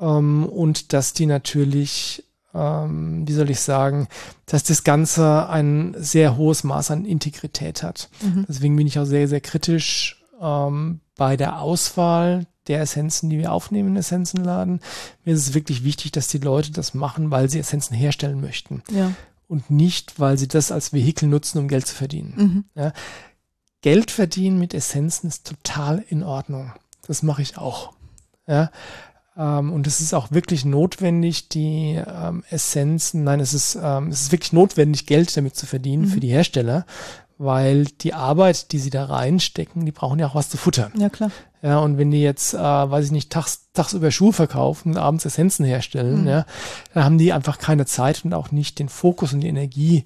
ähm, 0.00 0.44
und 0.46 0.92
dass 0.92 1.12
die 1.12 1.26
natürlich, 1.26 2.24
ähm, 2.54 3.26
wie 3.26 3.32
soll 3.32 3.50
ich 3.50 3.60
sagen, 3.60 4.08
dass 4.46 4.64
das 4.64 4.84
Ganze 4.84 5.48
ein 5.48 5.94
sehr 5.98 6.36
hohes 6.36 6.64
Maß 6.64 6.90
an 6.90 7.04
Integrität 7.04 7.82
hat. 7.82 8.08
Mhm. 8.22 8.46
Deswegen 8.48 8.76
bin 8.76 8.86
ich 8.86 8.98
auch 8.98 9.04
sehr, 9.04 9.28
sehr 9.28 9.40
kritisch 9.40 10.21
ähm, 10.42 11.00
bei 11.16 11.36
der 11.36 11.60
Auswahl 11.60 12.46
der 12.66 12.80
Essenzen, 12.80 13.30
die 13.30 13.38
wir 13.38 13.52
aufnehmen 13.52 13.90
in 13.90 13.96
Essenzenladen. 13.96 14.80
Mir 15.24 15.34
ist 15.34 15.48
es 15.48 15.54
wirklich 15.54 15.84
wichtig, 15.84 16.12
dass 16.12 16.28
die 16.28 16.38
Leute 16.38 16.72
das 16.72 16.94
machen, 16.94 17.30
weil 17.30 17.48
sie 17.48 17.58
Essenzen 17.58 17.96
herstellen 17.96 18.40
möchten. 18.40 18.82
Ja 18.90 19.12
und 19.52 19.70
nicht, 19.70 20.18
weil 20.18 20.38
sie 20.38 20.48
das 20.48 20.72
als 20.72 20.94
Vehikel 20.94 21.28
nutzen, 21.28 21.58
um 21.58 21.68
Geld 21.68 21.86
zu 21.86 21.94
verdienen. 21.94 22.34
Mhm. 22.36 22.64
Ja. 22.74 22.94
Geld 23.82 24.10
verdienen 24.10 24.58
mit 24.58 24.72
Essenzen 24.72 25.28
ist 25.28 25.46
total 25.46 26.02
in 26.08 26.22
Ordnung. 26.22 26.72
Das 27.06 27.22
mache 27.22 27.42
ich 27.42 27.58
auch. 27.58 27.92
Ja. 28.46 28.70
Ähm, 29.36 29.70
und 29.70 29.86
es 29.86 30.00
ist 30.00 30.14
auch 30.14 30.30
wirklich 30.30 30.64
notwendig, 30.64 31.50
die 31.50 32.02
ähm, 32.02 32.44
Essenzen, 32.48 33.24
nein, 33.24 33.40
es 33.40 33.52
ist, 33.52 33.78
ähm, 33.82 34.08
es 34.08 34.22
ist 34.22 34.32
wirklich 34.32 34.54
notwendig, 34.54 35.04
Geld 35.04 35.36
damit 35.36 35.54
zu 35.54 35.66
verdienen 35.66 36.04
mhm. 36.04 36.08
für 36.08 36.20
die 36.20 36.30
Hersteller, 36.30 36.86
weil 37.42 37.84
die 37.84 38.14
Arbeit, 38.14 38.72
die 38.72 38.78
sie 38.78 38.90
da 38.90 39.04
reinstecken, 39.04 39.84
die 39.84 39.92
brauchen 39.92 40.18
ja 40.18 40.28
auch 40.28 40.34
was 40.34 40.48
zu 40.48 40.56
futtern. 40.56 40.92
Ja, 40.96 41.08
klar. 41.08 41.30
Ja, 41.60 41.78
und 41.78 41.98
wenn 41.98 42.10
die 42.10 42.22
jetzt, 42.22 42.54
äh, 42.54 42.58
weiß 42.58 43.06
ich 43.06 43.10
nicht, 43.12 43.30
tags, 43.30 43.68
tagsüber 43.72 44.10
Schuhe 44.10 44.32
verkaufen, 44.32 44.96
abends 44.96 45.24
Essenzen 45.24 45.64
herstellen, 45.64 46.22
mhm. 46.22 46.28
ja, 46.28 46.46
dann 46.94 47.04
haben 47.04 47.18
die 47.18 47.32
einfach 47.32 47.58
keine 47.58 47.86
Zeit 47.86 48.24
und 48.24 48.34
auch 48.34 48.50
nicht 48.50 48.78
den 48.78 48.88
Fokus 48.88 49.32
und 49.32 49.40
die 49.40 49.48
Energie, 49.48 50.04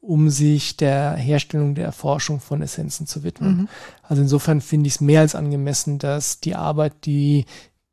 um 0.00 0.30
sich 0.30 0.76
der 0.76 1.14
Herstellung, 1.14 1.74
der 1.76 1.84
Erforschung 1.84 2.40
von 2.40 2.62
Essenzen 2.62 3.06
zu 3.06 3.22
widmen. 3.22 3.56
Mhm. 3.56 3.68
Also 4.02 4.22
insofern 4.22 4.60
finde 4.60 4.88
ich 4.88 4.94
es 4.94 5.00
mehr 5.00 5.20
als 5.20 5.34
angemessen, 5.34 5.98
dass 5.98 6.40
die 6.40 6.56
Arbeit, 6.56 6.92
die 7.04 7.46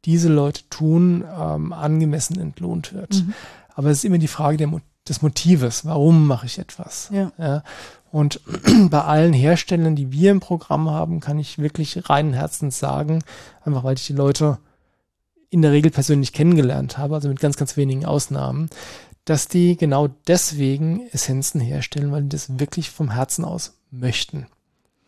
diese 0.05 0.29
Leute 0.29 0.63
tun, 0.69 1.23
ähm, 1.39 1.73
angemessen 1.73 2.39
entlohnt 2.39 2.93
wird. 2.93 3.13
Mhm. 3.13 3.33
Aber 3.75 3.89
es 3.89 3.99
ist 3.99 4.05
immer 4.05 4.17
die 4.17 4.27
Frage 4.27 4.57
der, 4.57 4.71
des 5.07 5.21
Motives. 5.21 5.85
Warum 5.85 6.25
mache 6.25 6.47
ich 6.47 6.57
etwas? 6.57 7.09
Ja. 7.11 7.31
ja. 7.37 7.63
Und 8.11 8.41
bei 8.89 9.03
allen 9.03 9.33
Herstellern, 9.33 9.95
die 9.95 10.11
wir 10.11 10.31
im 10.31 10.39
Programm 10.39 10.89
haben, 10.89 11.19
kann 11.19 11.39
ich 11.39 11.59
wirklich 11.59 12.09
reinen 12.09 12.33
Herzens 12.33 12.79
sagen, 12.79 13.23
einfach 13.63 13.83
weil 13.83 13.95
ich 13.95 14.07
die 14.07 14.13
Leute 14.13 14.59
in 15.49 15.61
der 15.61 15.71
Regel 15.71 15.91
persönlich 15.91 16.33
kennengelernt 16.33 16.97
habe, 16.97 17.15
also 17.15 17.27
mit 17.27 17.39
ganz, 17.39 17.57
ganz 17.57 17.75
wenigen 17.75 18.05
Ausnahmen, 18.05 18.69
dass 19.25 19.47
die 19.47 19.77
genau 19.77 20.07
deswegen 20.27 21.07
Essenzen 21.11 21.59
herstellen, 21.61 22.11
weil 22.11 22.23
die 22.23 22.29
das 22.29 22.59
wirklich 22.59 22.89
vom 22.89 23.11
Herzen 23.11 23.45
aus 23.45 23.77
möchten. 23.91 24.47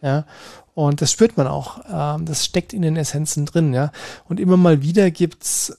Ja, 0.01 0.25
und 0.73 1.01
das 1.01 1.11
spürt 1.11 1.37
man 1.37 1.45
auch. 1.45 1.81
Ähm, 1.91 2.25
das 2.25 2.43
steckt 2.43 2.73
in 2.73 2.81
den 2.81 2.97
Essenzen 2.97 3.45
drin, 3.45 3.73
ja. 3.73 3.91
Und 4.27 4.39
immer 4.39 4.57
mal 4.57 4.81
wieder 4.81 5.11
gibt's 5.11 5.77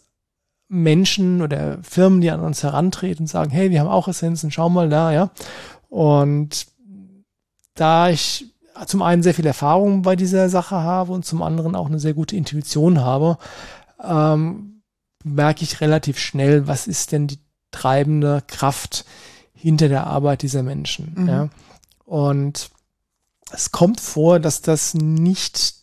Menschen 0.68 1.42
oder 1.42 1.78
Firmen, 1.82 2.20
die 2.20 2.30
an 2.30 2.40
uns 2.40 2.62
herantreten 2.62 3.24
und 3.24 3.26
sagen, 3.26 3.50
hey, 3.50 3.70
wir 3.70 3.80
haben 3.80 3.88
auch 3.88 4.06
Essenzen, 4.06 4.52
schau 4.52 4.68
mal 4.68 4.88
da, 4.88 5.12
ja. 5.12 5.30
Und 5.88 6.66
da 7.74 8.08
ich 8.11 8.46
zum 8.87 9.02
einen 9.02 9.22
sehr 9.22 9.35
viel 9.35 9.46
Erfahrung 9.46 10.02
bei 10.02 10.16
dieser 10.16 10.48
Sache 10.48 10.76
habe 10.76 11.12
und 11.12 11.24
zum 11.24 11.42
anderen 11.42 11.74
auch 11.74 11.87
eine 11.87 12.00
sehr 12.00 12.14
gute 12.14 12.37
Intuition 12.37 13.00
habe, 13.00 13.38
ähm, 14.02 14.82
merke 15.24 15.62
ich 15.62 15.80
relativ 15.80 16.18
schnell, 16.18 16.66
was 16.66 16.87
ist 16.87 17.12
denn 17.12 17.26
die 17.26 17.38
treibende 17.70 18.42
Kraft 18.46 19.04
hinter 19.54 19.88
der 19.88 20.06
Arbeit 20.06 20.42
dieser 20.42 20.62
Menschen. 20.62 21.14
Mhm. 21.16 21.28
Ja. 21.28 21.48
Und 22.04 22.70
es 23.52 23.70
kommt 23.70 24.00
vor, 24.00 24.40
dass 24.40 24.61
das 24.62 24.94
nicht 24.94 25.74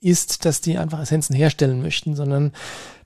ist, 0.00 0.44
dass 0.44 0.60
die 0.60 0.78
einfach 0.78 1.00
Essenzen 1.00 1.34
herstellen 1.34 1.82
möchten, 1.82 2.14
sondern 2.14 2.52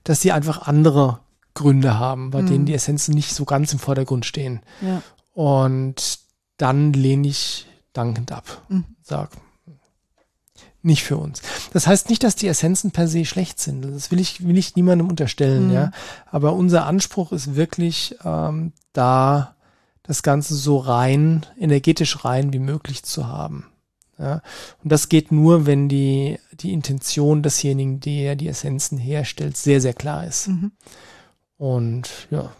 dass 0.03 0.21
sie 0.21 0.31
einfach 0.31 0.67
andere 0.67 1.19
Gründe 1.53 1.97
haben, 1.99 2.31
bei 2.31 2.41
mhm. 2.41 2.47
denen 2.47 2.65
die 2.65 2.73
Essenzen 2.73 3.13
nicht 3.13 3.33
so 3.33 3.45
ganz 3.45 3.73
im 3.73 3.79
Vordergrund 3.79 4.25
stehen. 4.25 4.61
Ja. 4.81 5.01
Und 5.33 6.19
dann 6.57 6.93
lehne 6.93 7.27
ich 7.27 7.67
dankend 7.93 8.31
ab. 8.31 8.63
Mhm. 8.69 8.85
Sag, 9.01 9.29
nicht 10.81 11.03
für 11.03 11.17
uns. 11.17 11.41
Das 11.71 11.87
heißt 11.87 12.09
nicht, 12.09 12.23
dass 12.23 12.35
die 12.35 12.47
Essenzen 12.47 12.91
per 12.91 13.07
se 13.07 13.25
schlecht 13.25 13.59
sind. 13.59 13.83
Das 13.83 14.11
will 14.11 14.19
ich, 14.19 14.45
will 14.45 14.57
ich 14.57 14.75
niemandem 14.75 15.07
unterstellen, 15.07 15.67
mhm. 15.67 15.73
ja. 15.73 15.91
Aber 16.29 16.53
unser 16.53 16.85
Anspruch 16.85 17.31
ist 17.31 17.55
wirklich, 17.55 18.17
ähm, 18.23 18.73
da 18.91 19.55
das 20.03 20.21
Ganze 20.21 20.55
so 20.55 20.77
rein, 20.77 21.45
energetisch 21.57 22.25
rein 22.25 22.51
wie 22.51 22.59
möglich 22.59 23.03
zu 23.03 23.27
haben. 23.27 23.67
Ja, 24.19 24.41
und 24.83 24.91
das 24.91 25.09
geht 25.09 25.31
nur, 25.31 25.65
wenn 25.65 25.89
die, 25.89 26.37
die 26.51 26.71
Intention 26.71 27.41
desjenigen, 27.41 27.99
der 27.99 28.35
die 28.35 28.47
Essenzen 28.47 28.97
herstellt, 28.97 29.57
sehr, 29.57 29.81
sehr 29.81 29.93
klar 29.93 30.27
ist. 30.27 30.49
Mhm. 30.49 30.71
Und 31.57 32.09
ja, 32.29 32.51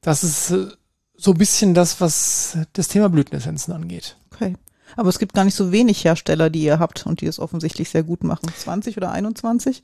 das 0.00 0.24
ist 0.24 0.50
äh, 0.50 0.66
so 1.16 1.32
ein 1.32 1.38
bisschen 1.38 1.74
das, 1.74 2.00
was 2.00 2.58
das 2.72 2.88
Thema 2.88 3.08
Blütenessenzen 3.08 3.72
angeht. 3.72 4.16
Okay. 4.36 4.54
Aber 4.94 5.08
es 5.08 5.18
gibt 5.18 5.34
gar 5.34 5.44
nicht 5.44 5.54
so 5.54 5.72
wenig 5.72 6.04
Hersteller, 6.04 6.48
die 6.48 6.62
ihr 6.62 6.78
habt 6.78 7.06
und 7.06 7.20
die 7.20 7.26
es 7.26 7.40
offensichtlich 7.40 7.90
sehr 7.90 8.04
gut 8.04 8.22
machen. 8.22 8.48
20 8.56 8.96
oder 8.96 9.10
21? 9.10 9.82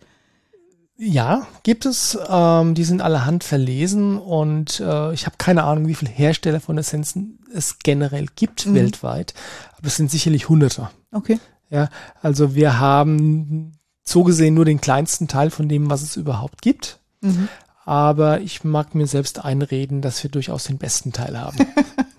Ja, 0.96 1.46
gibt 1.64 1.86
es. 1.86 2.16
Ähm, 2.28 2.74
die 2.74 2.84
sind 2.84 3.02
allerhand 3.02 3.42
verlesen 3.42 4.18
und 4.18 4.78
äh, 4.80 5.12
ich 5.12 5.26
habe 5.26 5.36
keine 5.38 5.64
Ahnung, 5.64 5.88
wie 5.88 5.94
viele 5.94 6.12
Hersteller 6.12 6.60
von 6.60 6.78
Essenzen 6.78 7.40
es 7.52 7.78
generell 7.80 8.26
gibt 8.36 8.66
mhm. 8.66 8.74
weltweit. 8.74 9.34
Aber 9.76 9.88
es 9.88 9.96
sind 9.96 10.10
sicherlich 10.10 10.48
Hunderte. 10.48 10.90
Okay. 11.10 11.40
Ja, 11.70 11.88
also 12.20 12.54
wir 12.54 12.78
haben 12.78 13.72
so 14.04 14.24
gesehen 14.24 14.54
nur 14.54 14.64
den 14.64 14.80
kleinsten 14.80 15.26
Teil 15.26 15.50
von 15.50 15.68
dem, 15.68 15.90
was 15.90 16.02
es 16.02 16.16
überhaupt 16.16 16.62
gibt. 16.62 17.00
Mhm. 17.20 17.48
Aber 17.84 18.40
ich 18.40 18.62
mag 18.62 18.94
mir 18.94 19.06
selbst 19.06 19.44
einreden, 19.44 20.02
dass 20.02 20.22
wir 20.22 20.30
durchaus 20.30 20.64
den 20.64 20.78
besten 20.78 21.12
Teil 21.12 21.40
haben. 21.40 21.58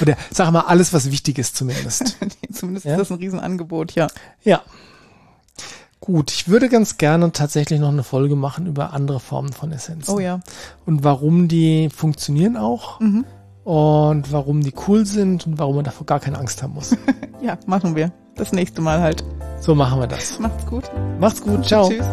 Oder 0.00 0.16
sag 0.30 0.50
mal, 0.50 0.60
alles, 0.60 0.92
was 0.92 1.10
wichtig 1.10 1.38
ist 1.38 1.56
zumindest. 1.56 2.16
zumindest 2.52 2.86
ja? 2.86 2.92
ist 2.92 2.98
das 2.98 3.10
ein 3.10 3.18
Riesenangebot, 3.18 3.94
ja. 3.94 4.08
Ja. 4.42 4.62
Gut, 6.00 6.30
ich 6.30 6.48
würde 6.48 6.68
ganz 6.70 6.96
gerne 6.96 7.30
tatsächlich 7.32 7.78
noch 7.78 7.90
eine 7.90 8.02
Folge 8.02 8.34
machen 8.34 8.66
über 8.66 8.94
andere 8.94 9.20
Formen 9.20 9.52
von 9.52 9.70
Essenzen. 9.70 10.14
Oh 10.14 10.18
ja. 10.18 10.40
Und 10.86 11.04
warum 11.04 11.46
die 11.46 11.90
funktionieren 11.90 12.56
auch. 12.56 13.00
Mhm. 13.00 13.26
Und 13.64 14.32
warum 14.32 14.62
die 14.62 14.72
cool 14.88 15.04
sind 15.04 15.46
und 15.46 15.58
warum 15.58 15.76
man 15.76 15.84
davor 15.84 16.06
gar 16.06 16.18
keine 16.18 16.38
Angst 16.38 16.62
haben 16.62 16.72
muss. 16.74 16.96
ja, 17.42 17.58
machen 17.66 17.94
wir. 17.94 18.10
Das 18.34 18.52
nächste 18.52 18.80
Mal 18.80 19.00
halt. 19.00 19.22
So 19.60 19.74
machen 19.74 20.00
wir 20.00 20.06
das. 20.06 20.38
Macht's 20.38 20.64
gut. 20.64 20.84
Macht's 21.20 21.42
gut. 21.42 21.66
Ciao. 21.66 21.90
Tschüss. 21.90 22.06